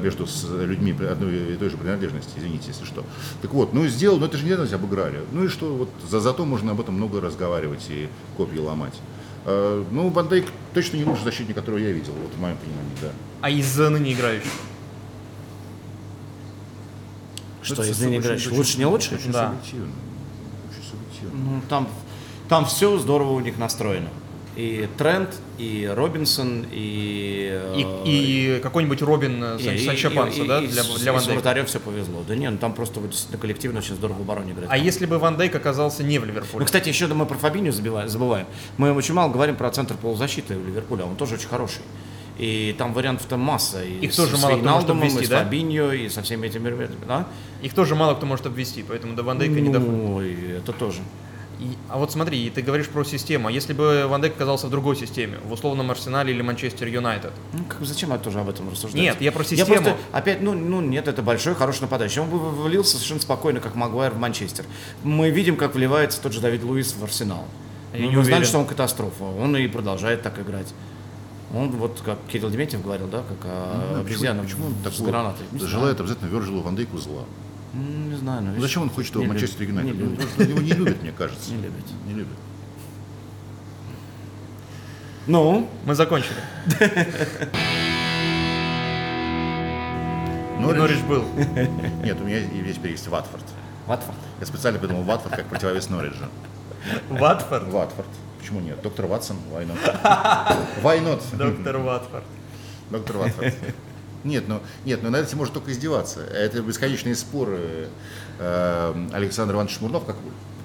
[0.01, 3.03] между с людьми одной и той же принадлежности, извините, если что.
[3.41, 5.19] Так вот, ну сделал, но это же не обыграли.
[5.33, 8.07] Ну и что, вот за, зато можно об этом много разговаривать и
[8.37, 8.93] копья ломать.
[9.45, 12.95] Э, ну, Ван Дейк точно не лучший защитник, которого я видел, вот в моем понимании,
[13.01, 13.11] да.
[13.41, 14.51] А из ныне играющих?
[17.63, 18.51] Что, из ныне играющих?
[18.51, 19.19] Лучше, не лучше?
[19.27, 19.49] Да.
[19.49, 19.91] Субъективно.
[20.69, 21.51] Очень субъективно.
[21.51, 21.87] Ну, там,
[22.47, 24.09] там все здорово у них настроено.
[24.55, 27.59] И Трент, и Робинсон, и...
[27.75, 31.33] И, э, и какой-нибудь Робин Санчо Панса, да, и для, для и Ван Дейка.
[31.33, 32.23] вратарем все повезло.
[32.27, 34.69] Да нет, ну там просто вот действительно коллективно очень здорово в обороне играет.
[34.71, 36.59] А если бы Ван Дейк оказался не в Ливерпуле?
[36.59, 38.45] Ну, кстати, еще мы про забиваем- забываем.
[38.77, 41.81] Мы очень мало говорим про центр полузащиты у Ливерпуля, он тоже очень хороший.
[42.37, 43.83] И там вариантов-то масса.
[43.83, 45.43] И Их с- тоже с мало кто может обвести, и с да?
[45.43, 47.27] Фабиньо, и со всеми этими ребятами, да?
[47.61, 49.91] Их тоже мало кто может обвести, поэтому до Ван Дейка не доходит.
[49.93, 51.01] Ну, это тоже.
[51.59, 53.47] И- а вот смотри, ты говоришь про систему.
[53.47, 57.31] А если бы Ван Дейк оказался в другой системе, в условном Арсенале или Манчестер Юнайтед?
[57.53, 58.99] Ну, как, зачем я тоже об этом рассуждать?
[59.01, 59.67] Нет, я про Я систему.
[59.75, 62.21] просто, опять, ну, ну, нет, это большой, хороший нападающий.
[62.21, 64.65] Он бы влился совершенно спокойно, как Магуайр в Манчестер.
[65.03, 67.45] Мы видим, как вливается тот же Давид Луис в Арсенал.
[67.93, 69.23] Я Ну, не мы знаем, что он катастрофа.
[69.23, 70.73] Он и продолжает так играть.
[71.53, 74.99] Он вот, как Кирилл Дементьев говорил, да, как а, Ну, обезьяна почему, почему он с
[75.01, 75.45] гранатой.
[75.59, 77.21] Желает обязательно Вержилу Ван Дейку зла?
[77.73, 79.95] М, Не знаю, но Ну, видишь, зачем он хочет в Манчестер Юнайтед?
[79.97, 81.51] Ну, потому что Его не любит, мне кажется.
[81.51, 81.83] Не любит.
[82.07, 82.37] Не любит.
[85.27, 86.35] Ну, Мы закончили.
[90.59, 90.77] Норвич?
[90.77, 91.23] Норридж был.
[92.03, 93.43] Нет, у меня есть теперь есть Ватфорд.
[93.87, 94.17] Ватфорд.
[94.39, 96.29] Я специально придумал Ватфорд как противовес Норриджа.
[97.09, 97.67] Ватфорд.
[97.69, 98.07] Ватфорд.
[98.39, 98.81] Почему нет?
[98.81, 99.77] Доктор Ватсон, why not?
[100.83, 101.21] Why not?
[101.37, 102.23] Доктор Ватфорд.
[102.89, 103.53] Доктор Ватфорд.
[104.23, 106.21] Нет, ну, нет, ну над этим можно только издеваться.
[106.21, 107.89] Это бесконечные споры.
[108.39, 110.15] Э, Александр Иванович Шмурнов, как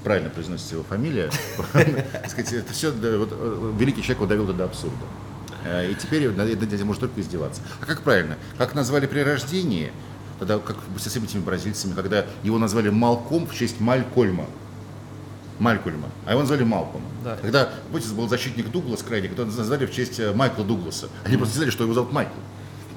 [0.05, 1.31] правильно произносится его фамилия,
[1.75, 4.97] это все э, великий человек довел до абсурда.
[5.65, 7.61] Э, И теперь над этим можно только издеваться.
[7.81, 8.37] А как правильно?
[8.57, 9.93] Как назвали при рождении,
[10.39, 14.47] тогда как со всеми этими бразильцами, когда его назвали Малком в честь Малькольма.
[15.59, 17.03] Малькольма, а его назвали Малком.
[17.25, 17.37] Да.
[17.43, 21.09] Когда, помните, был защитник Дуглас крайний, который назвали в честь Майкла Дугласа.
[21.25, 22.39] Они просто знали, что его зовут Майкл.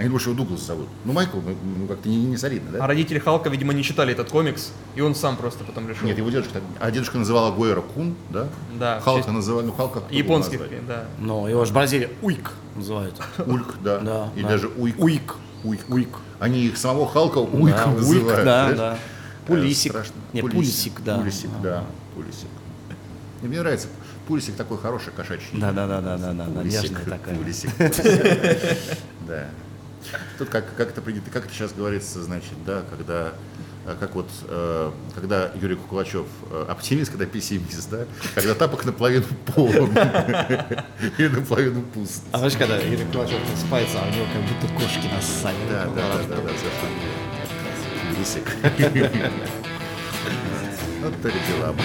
[0.01, 0.87] Они что его Дуглас зовут.
[1.05, 2.83] Ну, Майкл, ну, ну, как-то не, не солидно, да?
[2.83, 6.05] А родители Халка, видимо, не читали этот комикс, и он сам просто потом решил.
[6.07, 8.47] Нет, его дедушка, так- а дедушка называл Агуэра Кун, да?
[8.79, 10.87] Да, в Халка честь- называли, ну, Халка назвать?
[10.87, 11.05] да.
[11.19, 13.15] но его же Бразилия Уик называют.
[13.45, 13.99] Ульк, да.
[13.99, 14.49] Да, И да.
[14.49, 14.99] даже Уик.
[14.99, 15.35] Уик.
[15.63, 15.81] Уик.
[15.89, 16.09] Уик.
[16.39, 18.45] Они их самого Халка Уиком Да, Уик, называют.
[18.45, 18.77] да, знаешь?
[18.77, 18.95] да.
[18.95, 19.91] Э, Пулисик.
[19.91, 20.13] страшно.
[20.33, 21.17] Не, Пулисик, да.
[21.17, 21.83] Пулисик, да.
[22.15, 22.47] Пулисик.
[23.43, 23.87] И мне нравится.
[24.27, 25.47] Пулисик такой хороший кошачий.
[25.53, 27.35] Да, да, да, да, да, да, да, Пулисик, нежная такая.
[27.35, 27.69] Пулисик.
[29.27, 29.45] Да.
[30.37, 33.33] Тут как, как это принято, как это сейчас говорится, значит, да, когда
[33.85, 39.25] э, как вот, э, когда Юрий Куклачев э, оптимист, когда пессимист, да, когда тапок наполовину
[39.53, 39.91] полон
[41.17, 42.23] и наполовину пуст.
[42.31, 45.55] А знаешь, когда Юрий Кулачев просыпается, а у него как будто кошки нассали.
[45.69, 46.51] Да, да, да, да, да.
[48.13, 48.51] Пулисик.
[51.01, 51.75] Вот это дела.